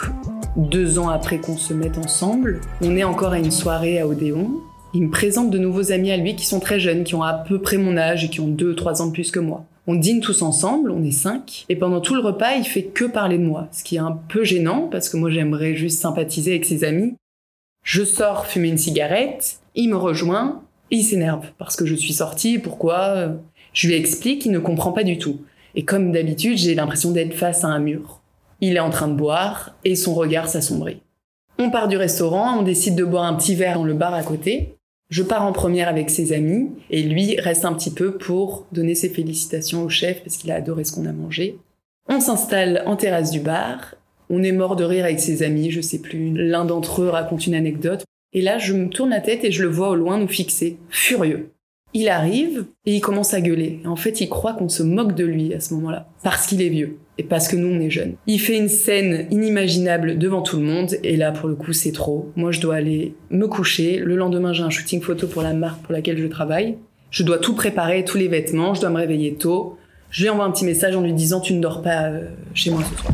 deux 0.56 0.98
ans 0.98 1.11
après 1.11 1.38
qu'on 1.38 1.58
se 1.58 1.74
mette 1.74 1.98
ensemble, 1.98 2.61
on 2.80 2.96
est 2.96 3.04
encore 3.04 3.32
à 3.32 3.38
une 3.38 3.50
soirée 3.50 4.00
à 4.00 4.06
Odéon. 4.06 4.50
Il 4.94 5.02
me 5.02 5.11
présente 5.11 5.50
de 5.50 5.58
nouveaux 5.58 5.92
amis 5.92 6.11
à 6.11 6.16
lui 6.16 6.34
qui 6.34 6.46
sont 6.46 6.61
très 6.61 6.80
jeunes, 6.80 7.04
qui 7.04 7.14
ont 7.14 7.22
à 7.22 7.34
peu 7.34 7.61
près 7.61 7.76
mon 7.76 7.98
âge 7.98 8.24
et 8.24 8.30
qui 8.30 8.40
ont 8.40 8.48
deux, 8.48 8.74
trois 8.74 9.02
ans 9.02 9.08
de 9.08 9.12
plus 9.12 9.30
que 9.30 9.40
moi. 9.40 9.66
On 9.87 9.94
dîne 9.94 10.20
tous 10.20 10.40
ensemble, 10.40 10.90
on 10.90 11.02
est 11.02 11.11
cinq, 11.11 11.66
et 11.68 11.76
pendant 11.76 12.00
tout 12.00 12.14
le 12.14 12.20
repas, 12.20 12.54
il 12.56 12.64
fait 12.64 12.84
que 12.84 13.04
parler 13.04 13.38
de 13.38 13.44
moi, 13.44 13.68
ce 13.72 13.84
qui 13.84 13.96
est 13.96 14.00
un 14.00 14.18
peu 14.28 14.44
gênant 14.44 14.88
parce 14.90 15.11
que 15.11 15.18
moi 15.18 15.30
j'aimerais 15.30 15.74
juste 15.74 15.98
sympathiser 15.98 16.52
avec 16.52 16.64
ses 16.64 16.84
amis. 16.84 17.14
Je 17.88 18.05
sors 18.05 18.46
fumer 18.46 18.68
une 18.68 18.77
cigarette, 18.77 19.61
il 19.74 19.88
me 19.88 19.96
rejoint, 19.96 20.62
il 20.90 21.03
s'énerve 21.03 21.46
parce 21.57 21.74
que 21.74 21.87
je 21.87 21.94
suis 21.94 22.12
sortie, 22.12 22.59
pourquoi 22.59 23.33
Je 23.72 23.88
lui 23.88 23.94
explique, 23.94 24.44
il 24.44 24.53
ne 24.53 24.59
comprend 24.59 24.92
pas 24.92 25.05
du 25.05 25.16
tout. 25.16 25.40
Et 25.74 25.87
comme 25.87 26.12
d'habitude, 26.12 26.59
j'ai 26.59 26.74
l'impression 26.74 27.12
d'être 27.12 27.33
face 27.33 27.64
à 27.64 27.68
un 27.68 27.79
mur. 27.79 28.20
Il 28.61 28.77
est 28.77 28.81
en 28.81 28.90
train 28.90 29.09
de 29.09 29.14
boire 29.14 29.74
et 29.87 29.96
son 29.96 30.12
regard 30.12 30.51
s'assombrit. 30.51 31.01
On 31.59 31.70
part 31.70 31.88
du 31.88 31.96
restaurant, 31.96 32.59
on 32.59 32.62
décide 32.62 32.94
de 32.94 33.07
boire 33.07 33.24
un 33.24 33.37
petit 33.37 33.55
verre 33.55 33.77
dans 33.77 33.85
le 33.85 33.94
bar 33.94 34.12
à 34.12 34.22
côté. 34.22 34.77
Je 35.09 35.22
pars 35.22 35.46
en 35.46 35.53
première 35.53 35.88
avec 35.88 36.11
ses 36.11 36.35
amis 36.35 36.68
et 36.90 37.03
lui 37.03 37.40
reste 37.40 37.64
un 37.64 37.72
petit 37.72 37.94
peu 37.94 38.18
pour 38.18 38.66
donner 38.70 38.94
ses 38.94 39.09
félicitations 39.09 39.83
au 39.83 39.88
chef 39.88 40.22
parce 40.22 40.37
qu'il 40.37 40.51
a 40.51 40.57
adoré 40.57 40.85
ce 40.85 40.92
qu'on 40.92 41.07
a 41.07 41.12
mangé. 41.12 41.57
On 42.07 42.20
s'installe 42.20 42.83
en 42.85 42.96
terrasse 42.96 43.31
du 43.31 43.40
bar 43.40 43.94
on 44.30 44.42
est 44.42 44.52
mort 44.52 44.76
de 44.76 44.84
rire 44.84 45.04
avec 45.04 45.20
ses 45.20 45.42
amis, 45.42 45.70
je 45.70 45.80
sais 45.80 46.00
plus. 46.00 46.32
L'un 46.34 46.64
d'entre 46.64 47.02
eux 47.02 47.08
raconte 47.08 47.46
une 47.46 47.54
anecdote. 47.54 48.04
Et 48.32 48.42
là, 48.42 48.58
je 48.58 48.74
me 48.74 48.88
tourne 48.88 49.10
la 49.10 49.20
tête 49.20 49.44
et 49.44 49.52
je 49.52 49.62
le 49.62 49.68
vois 49.68 49.90
au 49.90 49.94
loin 49.94 50.18
nous 50.18 50.28
fixer, 50.28 50.76
furieux. 50.90 51.50
Il 51.94 52.10
arrive 52.10 52.66
et 52.84 52.94
il 52.94 53.00
commence 53.00 53.32
à 53.32 53.40
gueuler. 53.40 53.80
En 53.86 53.96
fait, 53.96 54.20
il 54.20 54.28
croit 54.28 54.52
qu'on 54.52 54.68
se 54.68 54.82
moque 54.82 55.14
de 55.14 55.24
lui 55.24 55.54
à 55.54 55.60
ce 55.60 55.72
moment-là, 55.74 56.06
parce 56.22 56.46
qu'il 56.46 56.60
est 56.60 56.68
vieux 56.68 56.98
et 57.16 57.22
parce 57.22 57.48
que 57.48 57.56
nous, 57.56 57.68
on 57.68 57.80
est 57.80 57.88
jeunes. 57.88 58.14
Il 58.26 58.38
fait 58.38 58.58
une 58.58 58.68
scène 58.68 59.26
inimaginable 59.30 60.18
devant 60.18 60.42
tout 60.42 60.58
le 60.58 60.64
monde 60.64 60.96
et 61.02 61.16
là, 61.16 61.32
pour 61.32 61.48
le 61.48 61.54
coup, 61.54 61.72
c'est 61.72 61.92
trop. 61.92 62.30
Moi, 62.36 62.52
je 62.52 62.60
dois 62.60 62.74
aller 62.74 63.14
me 63.30 63.46
coucher. 63.48 63.98
Le 63.98 64.16
lendemain, 64.16 64.52
j'ai 64.52 64.62
un 64.62 64.70
shooting 64.70 65.00
photo 65.00 65.26
pour 65.26 65.42
la 65.42 65.54
marque 65.54 65.82
pour 65.82 65.92
laquelle 65.94 66.18
je 66.18 66.26
travaille. 66.26 66.76
Je 67.10 67.22
dois 67.22 67.38
tout 67.38 67.54
préparer, 67.54 68.04
tous 68.04 68.18
les 68.18 68.28
vêtements, 68.28 68.74
je 68.74 68.82
dois 68.82 68.90
me 68.90 68.98
réveiller 68.98 69.34
tôt. 69.34 69.78
Je 70.10 70.22
lui 70.22 70.30
envoie 70.30 70.44
un 70.44 70.50
petit 70.50 70.66
message 70.66 70.94
en 70.94 71.00
lui 71.00 71.14
disant 71.14 71.40
tu 71.40 71.54
ne 71.54 71.60
dors 71.60 71.82
pas 71.82 72.04
euh, 72.04 72.28
chez 72.54 72.70
moi 72.70 72.82
ce 72.84 72.94
soir. 73.00 73.12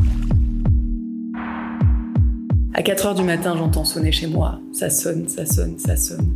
À 2.85 2.89
4 2.89 3.05
heures 3.07 3.15
du 3.15 3.23
matin, 3.23 3.55
j'entends 3.57 3.83
sonner 3.83 4.11
chez 4.11 4.27
moi. 4.27 4.59
Ça 4.71 4.91
sonne, 4.91 5.27
ça 5.27 5.47
sonne, 5.47 5.79
ça 5.79 5.95
sonne. 5.95 6.29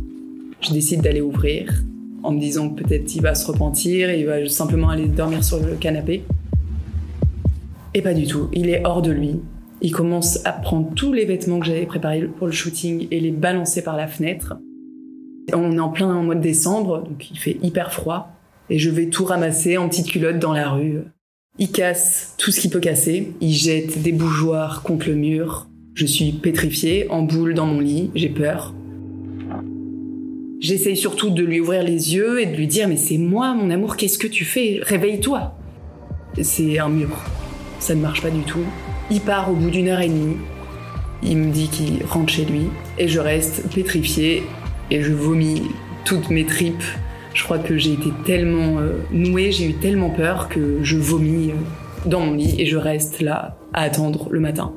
Je 0.60 0.72
décide 0.72 1.00
d'aller 1.00 1.20
ouvrir 1.20 1.72
en 2.24 2.32
me 2.32 2.40
disant 2.40 2.70
que 2.70 2.82
peut-être 2.82 3.14
il 3.14 3.22
va 3.22 3.36
se 3.36 3.46
repentir 3.46 4.10
et 4.10 4.18
il 4.18 4.26
va 4.26 4.48
simplement 4.48 4.88
aller 4.88 5.06
dormir 5.06 5.44
sur 5.44 5.60
le 5.60 5.76
canapé. 5.76 6.24
Et 7.94 8.02
pas 8.02 8.14
du 8.14 8.26
tout. 8.26 8.48
Il 8.52 8.68
est 8.68 8.84
hors 8.84 9.00
de 9.00 9.12
lui. 9.12 9.36
Il 9.80 9.92
commence 9.92 10.44
à 10.44 10.50
prendre 10.50 10.92
tous 10.96 11.12
les 11.12 11.24
vêtements 11.24 11.60
que 11.60 11.66
j'avais 11.66 11.86
préparés 11.86 12.22
pour 12.22 12.48
le 12.48 12.52
shooting 12.52 13.06
et 13.12 13.20
les 13.20 13.30
balancer 13.30 13.84
par 13.84 13.96
la 13.96 14.08
fenêtre. 14.08 14.56
On 15.52 15.70
est 15.70 15.78
en 15.78 15.90
plein 15.90 16.20
mois 16.20 16.34
de 16.34 16.40
décembre, 16.40 17.04
donc 17.04 17.30
il 17.30 17.38
fait 17.38 17.58
hyper 17.62 17.92
froid. 17.92 18.32
Et 18.70 18.80
je 18.80 18.90
vais 18.90 19.06
tout 19.06 19.24
ramasser 19.24 19.78
en 19.78 19.88
petite 19.88 20.08
culotte 20.08 20.40
dans 20.40 20.52
la 20.52 20.68
rue. 20.68 20.98
Il 21.60 21.70
casse 21.70 22.34
tout 22.38 22.50
ce 22.50 22.60
qu'il 22.60 22.70
peut 22.70 22.80
casser. 22.80 23.34
Il 23.40 23.52
jette 23.52 24.02
des 24.02 24.10
bougeoirs 24.10 24.82
contre 24.82 25.06
le 25.10 25.14
mur. 25.14 25.69
Je 25.94 26.06
suis 26.06 26.32
pétrifiée, 26.32 27.10
en 27.10 27.22
boule 27.22 27.54
dans 27.54 27.66
mon 27.66 27.80
lit. 27.80 28.10
J'ai 28.14 28.28
peur. 28.28 28.74
J'essaye 30.60 30.96
surtout 30.96 31.30
de 31.30 31.42
lui 31.42 31.60
ouvrir 31.60 31.82
les 31.82 32.14
yeux 32.14 32.40
et 32.40 32.46
de 32.46 32.54
lui 32.54 32.66
dire 32.66 32.86
Mais 32.86 32.96
c'est 32.96 33.18
moi, 33.18 33.54
mon 33.54 33.70
amour, 33.70 33.96
qu'est-ce 33.96 34.18
que 34.18 34.26
tu 34.26 34.44
fais? 34.44 34.80
Réveille-toi 34.82 35.56
C'est 36.40 36.78
un 36.78 36.88
mur. 36.88 37.16
Ça 37.80 37.94
ne 37.94 38.00
marche 38.00 38.22
pas 38.22 38.30
du 38.30 38.42
tout. 38.42 38.64
Il 39.10 39.20
part 39.20 39.50
au 39.50 39.54
bout 39.54 39.70
d'une 39.70 39.88
heure 39.88 40.00
et 40.00 40.08
demie. 40.08 40.36
Il 41.22 41.38
me 41.38 41.50
dit 41.50 41.68
qu'il 41.68 42.04
rentre 42.04 42.32
chez 42.32 42.44
lui 42.44 42.68
et 42.98 43.08
je 43.08 43.20
reste 43.20 43.74
pétrifiée 43.74 44.42
et 44.90 45.02
je 45.02 45.12
vomis 45.12 45.62
toutes 46.04 46.30
mes 46.30 46.46
tripes. 46.46 46.84
Je 47.34 47.44
crois 47.44 47.58
que 47.58 47.76
j'ai 47.76 47.92
été 47.92 48.10
tellement 48.24 48.78
euh, 48.78 49.00
nouée, 49.12 49.52
j'ai 49.52 49.66
eu 49.66 49.74
tellement 49.74 50.10
peur 50.10 50.48
que 50.48 50.78
je 50.82 50.96
vomis 50.96 51.50
euh, 51.50 52.08
dans 52.08 52.20
mon 52.20 52.34
lit 52.34 52.54
et 52.58 52.66
je 52.66 52.76
reste 52.76 53.20
là 53.20 53.58
à 53.72 53.82
attendre 53.82 54.28
le 54.30 54.40
matin. 54.40 54.72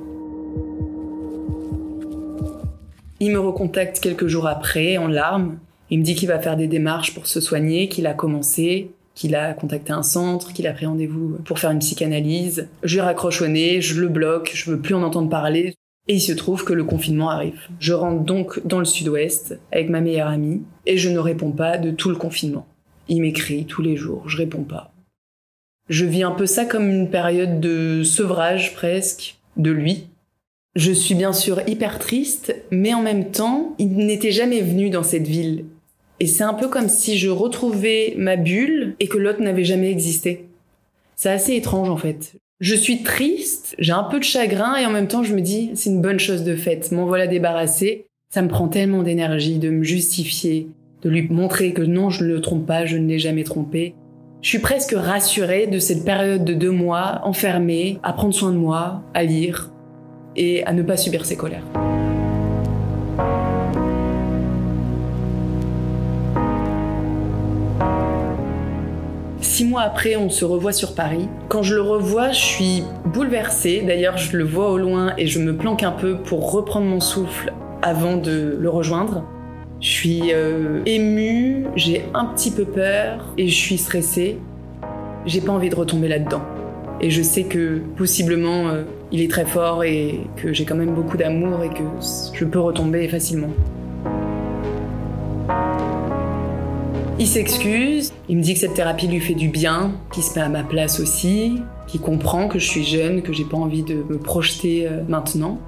Il 3.19 3.32
me 3.32 3.39
recontacte 3.39 3.99
quelques 3.99 4.28
jours 4.28 4.47
après 4.47 4.97
en 4.97 5.08
larmes. 5.08 5.58
Il 5.89 5.99
me 5.99 6.04
dit 6.04 6.15
qu'il 6.15 6.28
va 6.28 6.39
faire 6.39 6.58
des 6.58 6.67
démarches 6.67 7.13
pour 7.13 7.28
se 7.28 7.39
soigner, 7.39 7.88
qu'il 7.88 8.08
a 8.08 8.13
commencé, 8.13 8.91
qu'il 9.15 9.36
a 9.36 9.54
contacté 9.54 9.93
un 9.93 10.04
centre, 10.04 10.54
qu'il 10.54 10.67
a 10.67 10.73
pris 10.73 10.86
rendez-vous 10.86 11.38
pour 11.45 11.60
faire 11.60 11.71
une 11.71 11.80
psychanalyse. 11.80 12.67
Je 12.84 12.95
lui 12.95 13.02
raccroche 13.02 13.41
au 13.41 13.47
nez, 13.47 13.82
je 13.82 13.99
le 13.99 14.08
bloque, 14.08 14.52
je 14.54 14.71
veux 14.71 14.80
plus 14.80 14.95
en 14.95 15.04
entendre 15.04 15.30
parler. 15.30 15.76
Et 16.08 16.15
il 16.15 16.21
se 16.21 16.34
trouve 16.34 16.65
que 16.65 16.73
le 16.73 16.84
confinement 16.84 17.30
arrive. 17.30 17.62
Je 17.80 17.93
rentre 17.93 18.23
donc 18.23 18.65
dans 18.65 18.80
le 18.80 18.86
sud-ouest 18.86 19.58
avec 19.71 19.89
ma 19.89 20.02
meilleure 20.02 20.28
amie 20.28 20.63
et 20.86 20.97
je 20.97 21.10
ne 21.10 21.19
réponds 21.19 21.52
pas 21.52 21.78
de 21.78 21.91
tout 21.91 22.10
le 22.10 22.15
confinement. 22.15 22.67
Il 23.08 23.21
m'écrit 23.21 23.65
tous 23.65 23.82
les 23.82 23.95
jours, 23.95 24.28
je 24.28 24.38
réponds 24.38 24.63
pas. 24.63 24.91
Je 25.89 26.06
vis 26.06 26.23
un 26.23 26.32
peu 26.32 26.45
ça 26.45 26.65
comme 26.65 26.89
une 26.89 27.10
période 27.10 27.60
de 27.60 28.04
sevrage 28.04 28.73
presque 28.73 29.38
de 29.58 29.71
lui. 29.71 30.08
Je 30.75 30.91
suis 30.91 31.13
bien 31.13 31.33
sûr 31.33 31.62
hyper 31.67 31.99
triste, 31.99 32.55
mais 32.71 32.95
en 32.95 33.03
même 33.03 33.29
temps, 33.29 33.75
il 33.77 33.95
n'était 33.95 34.31
jamais 34.31 34.62
venu 34.62 34.89
dans 34.89 35.03
cette 35.03 35.27
ville. 35.27 35.65
Et 36.19 36.25
c'est 36.25 36.43
un 36.43 36.55
peu 36.55 36.67
comme 36.67 36.89
si 36.89 37.15
je 37.19 37.29
retrouvais 37.29 38.15
ma 38.17 38.38
bulle 38.38 38.95
et 38.99 39.07
que 39.07 39.19
l'autre 39.19 39.41
n'avait 39.41 39.65
jamais 39.65 39.91
existé. 39.91 40.47
C'est 41.15 41.29
assez 41.29 41.53
étrange 41.53 41.89
en 41.89 41.97
fait. 41.97 42.33
Je 42.59 42.73
suis 42.73 43.03
triste, 43.03 43.75
j'ai 43.77 43.91
un 43.91 44.03
peu 44.03 44.17
de 44.17 44.23
chagrin 44.23 44.75
et 44.75 44.86
en 44.88 44.89
même 44.89 45.07
temps 45.07 45.21
je 45.21 45.36
me 45.36 45.41
dis 45.41 45.71
c'est 45.75 45.91
une 45.91 46.01
bonne 46.01 46.19
chose 46.19 46.43
de 46.43 46.55
faite, 46.55 46.91
m'en 46.91 47.05
voilà 47.05 47.27
débarrassée. 47.27 48.07
Ça 48.33 48.41
me 48.41 48.47
prend 48.47 48.67
tellement 48.67 49.03
d'énergie 49.03 49.59
de 49.59 49.69
me 49.69 49.83
justifier, 49.83 50.69
de 51.03 51.09
lui 51.09 51.27
montrer 51.29 51.73
que 51.73 51.83
non 51.83 52.09
je 52.09 52.23
ne 52.23 52.29
le 52.29 52.41
trompe 52.41 52.65
pas, 52.65 52.86
je 52.86 52.97
ne 52.97 53.07
l'ai 53.07 53.19
jamais 53.19 53.43
trompé. 53.43 53.93
Je 54.41 54.49
suis 54.49 54.59
presque 54.59 54.95
rassurée 54.97 55.67
de 55.67 55.77
cette 55.77 56.03
période 56.03 56.45
de 56.45 56.53
deux 56.53 56.71
mois 56.71 57.21
enfermée, 57.23 57.99
à 58.01 58.12
prendre 58.12 58.33
soin 58.33 58.51
de 58.51 58.57
moi, 58.57 59.03
à 59.13 59.23
lire 59.23 59.72
et 60.36 60.63
à 60.65 60.74
ne 60.74 60.82
pas 60.82 60.98
subir 60.98 61.26
ses 61.26 61.38
colères. 61.38 61.63
Six 69.54 69.65
mois 69.65 69.82
après, 69.82 70.15
on 70.15 70.30
se 70.30 70.46
revoit 70.46 70.72
sur 70.72 70.96
Paris. 70.96 71.28
Quand 71.48 71.62
je 71.62 71.76
le 71.76 71.82
revois, 71.82 72.32
je 72.32 72.39
suis 72.39 72.84
bouleversée. 73.06 73.84
D'ailleurs, 73.86 74.17
je 74.17 74.36
le 74.36 74.43
vois 74.43 74.72
au 74.72 74.80
loin 74.80 75.13
et 75.17 75.28
je 75.28 75.38
me 75.38 75.56
planque 75.56 75.84
un 75.84 75.91
peu 75.91 76.17
pour 76.17 76.52
reprendre 76.52 76.88
mon 76.88 77.00
souffle 77.00 77.54
avant 77.84 78.17
de 78.17 78.58
le 78.60 78.69
rejoindre. 78.69 79.24
Je 79.80 79.89
suis 79.89 80.34
euh, 80.34 80.82
émue, 80.88 81.67
j'ai 81.76 82.06
un 82.13 82.26
petit 82.26 82.50
peu 82.50 82.65
peur 82.65 83.34
et 83.38 83.48
je 83.48 83.56
suis 83.56 83.78
stressée. 83.78 84.39
J'ai 85.28 85.41
pas 85.41 85.52
envie 85.52 85.69
de 85.69 85.76
retomber 85.76 86.08
là-dedans. 86.08 86.41
Et 87.00 87.12
je 87.12 87.22
sais 87.22 87.43
que 87.43 87.82
possiblement 87.96 88.69
euh, 88.69 88.84
il 89.13 89.21
est 89.21 89.30
très 89.30 89.45
fort 89.45 89.84
et 89.84 90.21
que 90.38 90.54
j'ai 90.54 90.65
quand 90.65 90.76
même 90.76 90.95
beaucoup 90.95 91.17
d'amour 91.17 91.63
et 91.63 91.69
que 91.69 91.84
je 92.34 92.45
peux 92.45 92.60
retomber 92.60 93.08
facilement. 93.08 93.52
Il 97.19 97.28
s'excuse, 97.28 98.12
il 98.28 98.38
me 98.38 98.41
dit 98.41 98.56
que 98.56 98.60
cette 98.60 98.73
thérapie 98.73 99.08
lui 99.08 99.19
fait 99.19 99.36
du 99.36 99.49
bien, 99.49 99.91
qu'il 100.12 100.23
se 100.23 100.34
met 100.34 100.43
à 100.43 100.49
ma 100.49 100.63
place 100.63 100.99
aussi, 100.99 101.62
qu'il 101.88 102.02
comprend 102.02 102.47
que 102.47 102.58
je 102.58 102.67
suis 102.67 102.84
jeune, 102.84 103.21
que 103.21 103.34
j'ai 103.34 103.45
pas 103.45 103.56
envie 103.56 103.84
de 103.84 103.93
me 103.93 104.17
projeter 104.17 104.88
euh, 104.88 105.04
maintenant. 105.08 105.60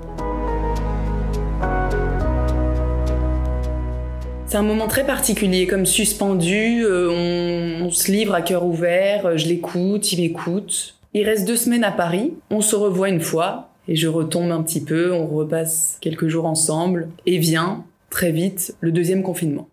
C'est 4.48 4.58
un 4.58 4.64
moment 4.64 4.88
très 4.88 5.06
particulier, 5.06 5.68
comme 5.68 5.86
suspendu, 5.86 6.84
euh, 6.84 7.82
on, 7.84 7.92
se 7.92 8.12
livre 8.12 8.34
à 8.34 8.42
cœur 8.42 8.66
ouvert, 8.66 9.28
euh, 9.28 9.38
je 9.38 9.48
l'écoute, 9.48 10.12
il 10.14 10.22
m'écoute. 10.22 10.95
Il 11.18 11.24
reste 11.24 11.48
deux 11.48 11.56
semaines 11.56 11.86
à 11.86 11.94
Paris, 11.94 12.34
on 12.50 12.60
se 12.60 12.76
revoit 12.76 13.08
une 13.08 13.22
fois, 13.22 13.70
et 13.88 13.96
je 13.96 14.10
retombe 14.10 14.52
un 14.52 14.62
petit 14.62 14.84
peu, 14.84 15.14
on 15.14 15.28
repasse 15.28 15.98
quelques 16.02 16.28
jours 16.28 16.46
ensemble, 16.46 17.08
et 17.26 17.38
vient, 17.38 17.86
très 18.10 18.34
vite, 18.34 18.76
le 18.82 18.92
deuxième 18.92 19.24
confinement. 19.24 19.70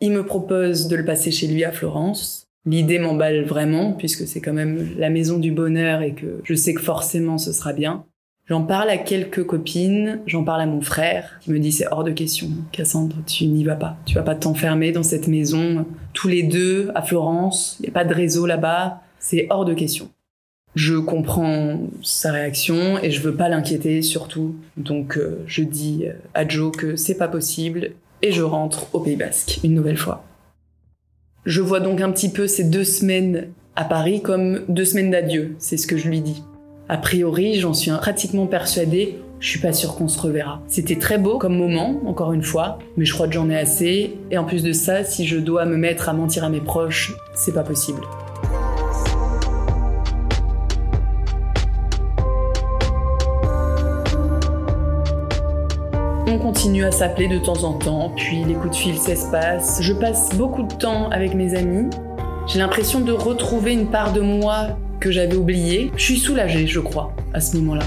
Il 0.00 0.12
me 0.12 0.24
propose 0.24 0.86
de 0.86 0.94
le 0.94 1.04
passer 1.04 1.32
chez 1.32 1.48
lui 1.48 1.64
à 1.64 1.72
Florence. 1.72 2.46
L'idée 2.64 3.00
m'emballe 3.00 3.44
vraiment, 3.44 3.92
puisque 3.92 4.28
c'est 4.28 4.40
quand 4.40 4.52
même 4.52 4.88
la 4.96 5.10
maison 5.10 5.38
du 5.38 5.50
bonheur 5.50 6.00
et 6.00 6.14
que 6.14 6.40
je 6.44 6.54
sais 6.54 6.74
que 6.74 6.80
forcément 6.80 7.38
ce 7.38 7.52
sera 7.52 7.72
bien. 7.72 8.04
J'en 8.46 8.62
parle 8.62 8.90
à 8.90 8.96
quelques 8.96 9.44
copines, 9.44 10.20
j'en 10.26 10.44
parle 10.44 10.60
à 10.60 10.66
mon 10.66 10.80
frère, 10.80 11.40
qui 11.40 11.50
me 11.50 11.58
dit 11.58 11.72
c'est 11.72 11.88
hors 11.90 12.04
de 12.04 12.12
question, 12.12 12.50
Cassandre, 12.70 13.16
tu 13.26 13.46
n'y 13.46 13.64
vas 13.64 13.74
pas. 13.74 13.96
Tu 14.06 14.14
vas 14.14 14.22
pas 14.22 14.36
t'enfermer 14.36 14.92
dans 14.92 15.02
cette 15.02 15.26
maison, 15.26 15.86
tous 16.12 16.28
les 16.28 16.44
deux, 16.44 16.92
à 16.94 17.02
Florence, 17.02 17.78
il 17.80 17.82
n'y 17.82 17.88
a 17.88 17.92
pas 17.92 18.04
de 18.04 18.14
réseau 18.14 18.46
là-bas, 18.46 19.00
c'est 19.18 19.48
hors 19.50 19.64
de 19.64 19.74
question. 19.74 20.08
Je 20.74 20.96
comprends 20.96 21.80
sa 22.02 22.32
réaction 22.32 22.98
et 23.02 23.10
je 23.10 23.20
veux 23.20 23.34
pas 23.34 23.48
l'inquiéter 23.48 24.02
surtout. 24.02 24.56
Donc 24.76 25.16
euh, 25.16 25.42
je 25.46 25.62
dis 25.62 26.04
à 26.34 26.46
Joe 26.46 26.76
que 26.76 26.96
c'est 26.96 27.16
pas 27.16 27.28
possible 27.28 27.92
et 28.22 28.32
je 28.32 28.42
rentre 28.42 28.86
au 28.94 29.00
Pays 29.00 29.16
Basque 29.16 29.60
une 29.62 29.74
nouvelle 29.74 29.98
fois. 29.98 30.24
Je 31.44 31.60
vois 31.60 31.80
donc 31.80 32.00
un 32.00 32.10
petit 32.10 32.30
peu 32.30 32.46
ces 32.46 32.64
deux 32.64 32.84
semaines 32.84 33.48
à 33.76 33.84
Paris 33.84 34.22
comme 34.22 34.62
deux 34.68 34.84
semaines 34.84 35.10
d'adieu, 35.10 35.56
c'est 35.58 35.76
ce 35.76 35.86
que 35.86 35.96
je 35.96 36.08
lui 36.08 36.20
dis. 36.20 36.42
A 36.88 36.96
priori, 36.96 37.60
j'en 37.60 37.74
suis 37.74 37.90
pratiquement 37.90 38.46
persuadée, 38.46 39.18
je 39.40 39.48
suis 39.48 39.58
pas 39.58 39.72
sûre 39.72 39.94
qu'on 39.94 40.08
se 40.08 40.20
reverra. 40.20 40.62
C'était 40.68 40.98
très 40.98 41.18
beau 41.18 41.38
comme 41.38 41.56
moment, 41.56 42.00
encore 42.06 42.32
une 42.32 42.42
fois, 42.42 42.78
mais 42.96 43.04
je 43.04 43.12
crois 43.12 43.26
que 43.26 43.34
j'en 43.34 43.50
ai 43.50 43.58
assez, 43.58 44.16
et 44.30 44.38
en 44.38 44.44
plus 44.44 44.62
de 44.62 44.72
ça, 44.72 45.04
si 45.04 45.26
je 45.26 45.38
dois 45.38 45.64
me 45.66 45.76
mettre 45.76 46.08
à 46.08 46.12
mentir 46.12 46.44
à 46.44 46.48
mes 46.48 46.60
proches, 46.60 47.14
c'est 47.34 47.54
pas 47.54 47.62
possible. 47.62 48.00
On 56.34 56.38
continue 56.38 56.84
à 56.84 56.90
s'appeler 56.90 57.28
de 57.28 57.38
temps 57.38 57.62
en 57.62 57.74
temps, 57.74 58.12
puis 58.16 58.42
les 58.42 58.54
coups 58.54 58.70
de 58.70 58.74
fil 58.74 58.98
s'espacent. 58.98 59.80
Je 59.80 59.92
passe 59.92 60.34
beaucoup 60.34 60.64
de 60.64 60.74
temps 60.74 61.08
avec 61.10 61.32
mes 61.32 61.54
amis. 61.54 61.88
J'ai 62.48 62.58
l'impression 62.58 62.98
de 62.98 63.12
retrouver 63.12 63.72
une 63.72 63.86
part 63.86 64.12
de 64.12 64.20
moi 64.20 64.76
que 64.98 65.12
j'avais 65.12 65.36
oubliée. 65.36 65.92
Je 65.96 66.02
suis 66.02 66.18
soulagée, 66.18 66.66
je 66.66 66.80
crois, 66.80 67.12
à 67.34 67.40
ce 67.40 67.56
moment-là. 67.58 67.84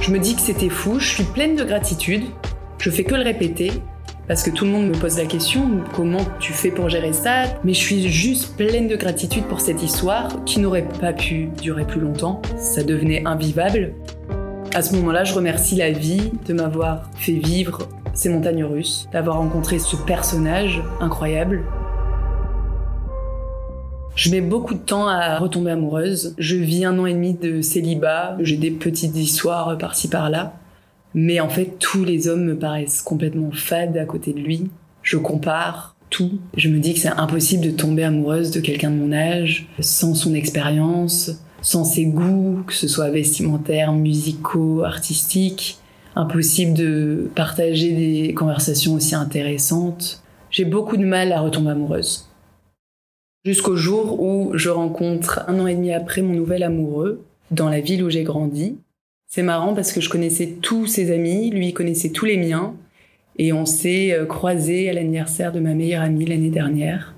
Je 0.00 0.10
me 0.10 0.18
dis 0.18 0.34
que 0.34 0.40
c'était 0.40 0.68
fou, 0.68 0.98
je 0.98 1.06
suis 1.06 1.22
pleine 1.22 1.54
de 1.54 1.62
gratitude. 1.62 2.24
Je 2.78 2.90
fais 2.90 3.04
que 3.04 3.14
le 3.14 3.22
répéter, 3.22 3.70
parce 4.26 4.42
que 4.42 4.50
tout 4.50 4.64
le 4.64 4.72
monde 4.72 4.88
me 4.88 4.94
pose 4.98 5.16
la 5.16 5.26
question 5.26 5.62
comment 5.94 6.26
tu 6.40 6.52
fais 6.52 6.72
pour 6.72 6.88
gérer 6.88 7.12
ça? 7.12 7.44
Mais 7.62 7.72
je 7.72 7.78
suis 7.78 8.08
juste 8.08 8.56
pleine 8.56 8.88
de 8.88 8.96
gratitude 8.96 9.44
pour 9.44 9.60
cette 9.60 9.80
histoire 9.80 10.44
qui 10.44 10.58
n'aurait 10.58 10.88
pas 11.00 11.12
pu 11.12 11.50
durer 11.62 11.86
plus 11.86 12.00
longtemps. 12.00 12.42
Ça 12.56 12.82
devenait 12.82 13.22
invivable. 13.24 13.94
À 14.74 14.80
ce 14.80 14.94
moment-là, 14.96 15.22
je 15.24 15.34
remercie 15.34 15.76
la 15.76 15.90
vie 15.90 16.30
de 16.46 16.54
m'avoir 16.54 17.10
fait 17.16 17.32
vivre 17.32 17.90
ces 18.14 18.30
montagnes 18.30 18.64
russes, 18.64 19.06
d'avoir 19.12 19.36
rencontré 19.36 19.78
ce 19.78 19.96
personnage 19.96 20.82
incroyable. 20.98 21.62
Je 24.14 24.30
mets 24.30 24.40
beaucoup 24.40 24.72
de 24.72 24.78
temps 24.78 25.08
à 25.08 25.38
retomber 25.38 25.72
amoureuse. 25.72 26.34
Je 26.38 26.56
vis 26.56 26.86
un 26.86 26.98
an 26.98 27.04
et 27.04 27.12
demi 27.12 27.34
de 27.34 27.60
célibat. 27.60 28.38
J'ai 28.40 28.56
des 28.56 28.70
petites 28.70 29.14
histoires 29.14 29.76
par-ci 29.76 30.08
par-là. 30.08 30.54
Mais 31.12 31.38
en 31.40 31.50
fait, 31.50 31.76
tous 31.78 32.04
les 32.04 32.28
hommes 32.28 32.44
me 32.44 32.56
paraissent 32.56 33.02
complètement 33.02 33.50
fades 33.52 33.98
à 33.98 34.06
côté 34.06 34.32
de 34.32 34.40
lui. 34.40 34.70
Je 35.02 35.18
compare 35.18 35.96
tout. 36.08 36.38
Je 36.56 36.70
me 36.70 36.78
dis 36.78 36.94
que 36.94 37.00
c'est 37.00 37.08
impossible 37.08 37.62
de 37.62 37.70
tomber 37.72 38.04
amoureuse 38.04 38.50
de 38.50 38.60
quelqu'un 38.60 38.90
de 38.90 38.96
mon 38.96 39.12
âge 39.12 39.68
sans 39.80 40.14
son 40.14 40.32
expérience, 40.34 41.32
sans 41.62 41.84
ses 41.84 42.04
goûts, 42.04 42.64
que 42.66 42.74
ce 42.74 42.88
soit 42.88 43.10
vestimentaires, 43.10 43.92
musicaux, 43.92 44.82
artistiques. 44.84 45.78
Impossible 46.14 46.74
de 46.74 47.30
partager 47.34 47.92
des 47.92 48.34
conversations 48.34 48.94
aussi 48.94 49.14
intéressantes. 49.14 50.22
J'ai 50.50 50.66
beaucoup 50.66 50.98
de 50.98 51.06
mal 51.06 51.32
à 51.32 51.40
retomber 51.40 51.70
amoureuse. 51.70 52.28
Jusqu'au 53.46 53.76
jour 53.76 54.22
où 54.22 54.50
je 54.54 54.68
rencontre 54.68 55.40
un 55.48 55.58
an 55.58 55.66
et 55.66 55.74
demi 55.74 55.92
après 55.92 56.20
mon 56.20 56.34
nouvel 56.34 56.62
amoureux 56.62 57.24
dans 57.50 57.68
la 57.68 57.80
ville 57.80 58.02
où 58.04 58.10
j'ai 58.10 58.24
grandi. 58.24 58.76
C'est 59.26 59.42
marrant 59.42 59.74
parce 59.74 59.92
que 59.92 60.02
je 60.02 60.10
connaissais 60.10 60.58
tous 60.60 60.86
ses 60.86 61.10
amis, 61.10 61.50
lui 61.50 61.72
connaissait 61.72 62.10
tous 62.10 62.26
les 62.26 62.36
miens, 62.36 62.74
et 63.38 63.52
on 63.52 63.64
s'est 63.64 64.12
euh, 64.12 64.26
croisés 64.26 64.90
à 64.90 64.92
l'anniversaire 64.92 65.52
de 65.52 65.60
ma 65.60 65.72
meilleure 65.72 66.02
amie 66.02 66.26
l'année 66.26 66.50
dernière. 66.50 67.14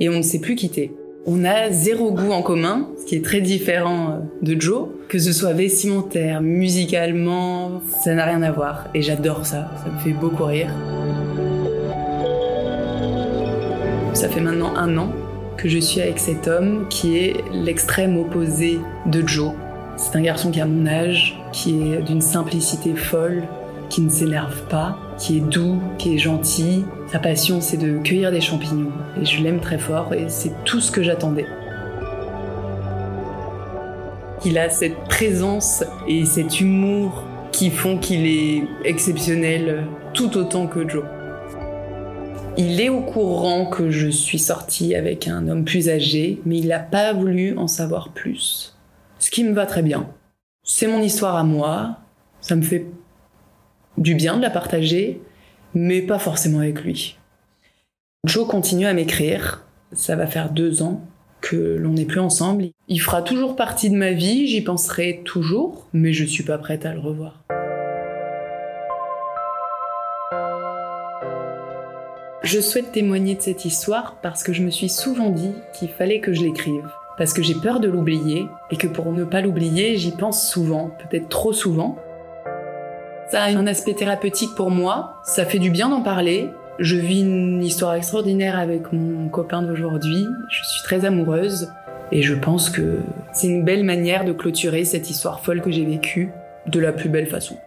Et 0.00 0.08
on 0.08 0.16
ne 0.16 0.22
s'est 0.22 0.40
plus 0.40 0.54
quitté. 0.54 0.92
On 1.30 1.44
a 1.44 1.70
zéro 1.70 2.10
goût 2.10 2.32
en 2.32 2.40
commun, 2.40 2.88
ce 2.98 3.04
qui 3.04 3.14
est 3.14 3.22
très 3.22 3.42
différent 3.42 4.12
euh, 4.12 4.18
de 4.40 4.58
Joe, 4.58 4.88
que 5.08 5.18
ce 5.18 5.30
soit 5.30 5.52
vestimentaire, 5.52 6.40
musicalement, 6.40 7.82
ça 8.02 8.14
n'a 8.14 8.24
rien 8.24 8.40
à 8.42 8.50
voir. 8.50 8.86
Et 8.94 9.02
j'adore 9.02 9.44
ça, 9.44 9.70
ça 9.84 9.90
me 9.90 9.98
fait 9.98 10.18
beaucoup 10.18 10.44
rire. 10.44 10.70
Ça 14.14 14.30
fait 14.30 14.40
maintenant 14.40 14.74
un 14.74 14.96
an 14.96 15.12
que 15.58 15.68
je 15.68 15.76
suis 15.76 16.00
avec 16.00 16.18
cet 16.18 16.48
homme 16.48 16.86
qui 16.88 17.18
est 17.18 17.44
l'extrême 17.52 18.16
opposé 18.16 18.80
de 19.04 19.28
Joe. 19.28 19.52
C'est 19.98 20.16
un 20.16 20.22
garçon 20.22 20.50
qui 20.50 20.62
a 20.62 20.66
mon 20.66 20.86
âge, 20.86 21.38
qui 21.52 21.92
est 21.92 22.00
d'une 22.00 22.22
simplicité 22.22 22.94
folle, 22.94 23.42
qui 23.90 24.00
ne 24.00 24.08
s'énerve 24.08 24.62
pas, 24.70 24.96
qui 25.18 25.36
est 25.36 25.40
doux, 25.40 25.78
qui 25.98 26.14
est 26.14 26.18
gentil. 26.18 26.86
Sa 27.10 27.18
passion, 27.18 27.62
c'est 27.62 27.78
de 27.78 27.98
cueillir 27.98 28.30
des 28.30 28.42
champignons. 28.42 28.92
Et 29.18 29.24
je 29.24 29.42
l'aime 29.42 29.60
très 29.60 29.78
fort 29.78 30.12
et 30.12 30.28
c'est 30.28 30.52
tout 30.64 30.80
ce 30.82 30.90
que 30.90 31.02
j'attendais. 31.02 31.46
Il 34.44 34.58
a 34.58 34.68
cette 34.68 34.98
présence 35.08 35.84
et 36.06 36.26
cet 36.26 36.60
humour 36.60 37.24
qui 37.50 37.70
font 37.70 37.96
qu'il 37.96 38.26
est 38.26 38.62
exceptionnel 38.84 39.86
tout 40.12 40.36
autant 40.36 40.66
que 40.66 40.86
Joe. 40.86 41.04
Il 42.58 42.78
est 42.78 42.90
au 42.90 43.00
courant 43.00 43.64
que 43.64 43.90
je 43.90 44.08
suis 44.08 44.38
sortie 44.38 44.94
avec 44.94 45.28
un 45.28 45.48
homme 45.48 45.64
plus 45.64 45.88
âgé, 45.88 46.40
mais 46.44 46.58
il 46.58 46.68
n'a 46.68 46.78
pas 46.78 47.14
voulu 47.14 47.56
en 47.56 47.68
savoir 47.68 48.10
plus. 48.10 48.76
Ce 49.18 49.30
qui 49.30 49.44
me 49.44 49.54
va 49.54 49.64
très 49.64 49.82
bien. 49.82 50.10
C'est 50.62 50.86
mon 50.86 51.00
histoire 51.00 51.36
à 51.36 51.44
moi, 51.44 52.00
ça 52.42 52.54
me 52.54 52.62
fait 52.62 52.84
du 53.96 54.14
bien 54.14 54.36
de 54.36 54.42
la 54.42 54.50
partager, 54.50 55.22
mais 55.74 56.02
pas 56.02 56.18
forcément 56.18 56.60
avec 56.60 56.82
lui. 56.82 57.18
Joe 58.24 58.46
continue 58.46 58.86
à 58.86 58.94
m'écrire, 58.94 59.64
ça 59.92 60.16
va 60.16 60.26
faire 60.26 60.50
deux 60.50 60.82
ans 60.82 61.02
que 61.40 61.76
l'on 61.78 61.92
n'est 61.92 62.04
plus 62.04 62.20
ensemble. 62.20 62.66
Il 62.88 63.00
fera 63.00 63.22
toujours 63.22 63.56
partie 63.56 63.90
de 63.90 63.96
ma 63.96 64.12
vie, 64.12 64.46
j'y 64.48 64.60
penserai 64.60 65.22
toujours, 65.24 65.86
mais 65.92 66.12
je 66.12 66.24
suis 66.24 66.44
pas 66.44 66.58
prête 66.58 66.84
à 66.84 66.92
le 66.92 67.00
revoir. 67.00 67.44
Je 72.42 72.60
souhaite 72.60 72.92
témoigner 72.92 73.34
de 73.34 73.42
cette 73.42 73.64
histoire 73.64 74.20
parce 74.22 74.42
que 74.42 74.52
je 74.52 74.62
me 74.62 74.70
suis 74.70 74.88
souvent 74.88 75.30
dit 75.30 75.52
qu'il 75.74 75.88
fallait 75.88 76.20
que 76.20 76.32
je 76.32 76.42
l'écrive. 76.42 76.88
Parce 77.18 77.32
que 77.32 77.42
j'ai 77.42 77.54
peur 77.54 77.78
de 77.80 77.88
l'oublier 77.88 78.46
et 78.70 78.76
que 78.76 78.86
pour 78.86 79.12
ne 79.12 79.24
pas 79.24 79.40
l'oublier, 79.40 79.96
j'y 79.96 80.12
pense 80.12 80.48
souvent, 80.48 80.90
peut-être 80.98 81.28
trop 81.28 81.52
souvent. 81.52 81.98
Ça 83.30 83.42
a 83.42 83.50
un 83.50 83.66
aspect 83.66 83.92
thérapeutique 83.92 84.54
pour 84.56 84.70
moi, 84.70 85.20
ça 85.22 85.44
fait 85.44 85.58
du 85.58 85.70
bien 85.70 85.90
d'en 85.90 86.00
parler. 86.00 86.48
Je 86.78 86.96
vis 86.96 87.20
une 87.20 87.62
histoire 87.62 87.94
extraordinaire 87.94 88.58
avec 88.58 88.90
mon 88.90 89.28
copain 89.28 89.60
d'aujourd'hui, 89.60 90.26
je 90.48 90.64
suis 90.64 90.82
très 90.82 91.04
amoureuse 91.04 91.70
et 92.10 92.22
je 92.22 92.34
pense 92.34 92.70
que 92.70 93.00
c'est 93.32 93.48
une 93.48 93.64
belle 93.64 93.84
manière 93.84 94.24
de 94.24 94.32
clôturer 94.32 94.86
cette 94.86 95.10
histoire 95.10 95.40
folle 95.40 95.60
que 95.60 95.70
j'ai 95.70 95.84
vécue 95.84 96.32
de 96.66 96.80
la 96.80 96.92
plus 96.92 97.10
belle 97.10 97.26
façon. 97.26 97.58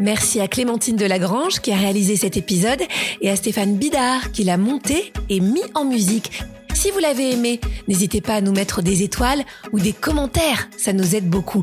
Merci 0.00 0.40
à 0.40 0.48
Clémentine 0.48 0.96
Delagrange 0.96 1.60
qui 1.60 1.72
a 1.72 1.76
réalisé 1.76 2.16
cet 2.16 2.38
épisode 2.38 2.80
et 3.20 3.28
à 3.28 3.36
Stéphane 3.36 3.76
Bidard 3.76 4.32
qui 4.32 4.44
l'a 4.44 4.56
monté 4.56 5.12
et 5.28 5.40
mis 5.40 5.62
en 5.74 5.84
musique. 5.84 6.42
Si 6.72 6.90
vous 6.90 7.00
l'avez 7.00 7.32
aimé, 7.32 7.60
n'hésitez 7.86 8.22
pas 8.22 8.36
à 8.36 8.40
nous 8.40 8.52
mettre 8.52 8.80
des 8.80 9.02
étoiles 9.02 9.44
ou 9.72 9.78
des 9.78 9.92
commentaires, 9.92 10.68
ça 10.78 10.94
nous 10.94 11.14
aide 11.14 11.28
beaucoup. 11.28 11.62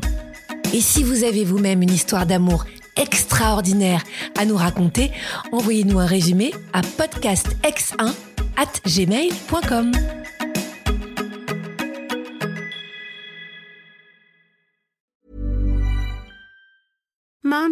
Et 0.72 0.80
si 0.80 1.02
vous 1.02 1.24
avez 1.24 1.44
vous-même 1.44 1.82
une 1.82 1.90
histoire 1.90 2.26
d'amour 2.26 2.64
extraordinaire 2.96 4.04
à 4.38 4.44
nous 4.44 4.56
raconter, 4.56 5.10
envoyez-nous 5.50 5.98
un 5.98 6.06
résumé 6.06 6.52
à 6.72 6.82
podcastx1 6.82 8.12
at 8.56 8.72
gmail.com. 8.86 9.92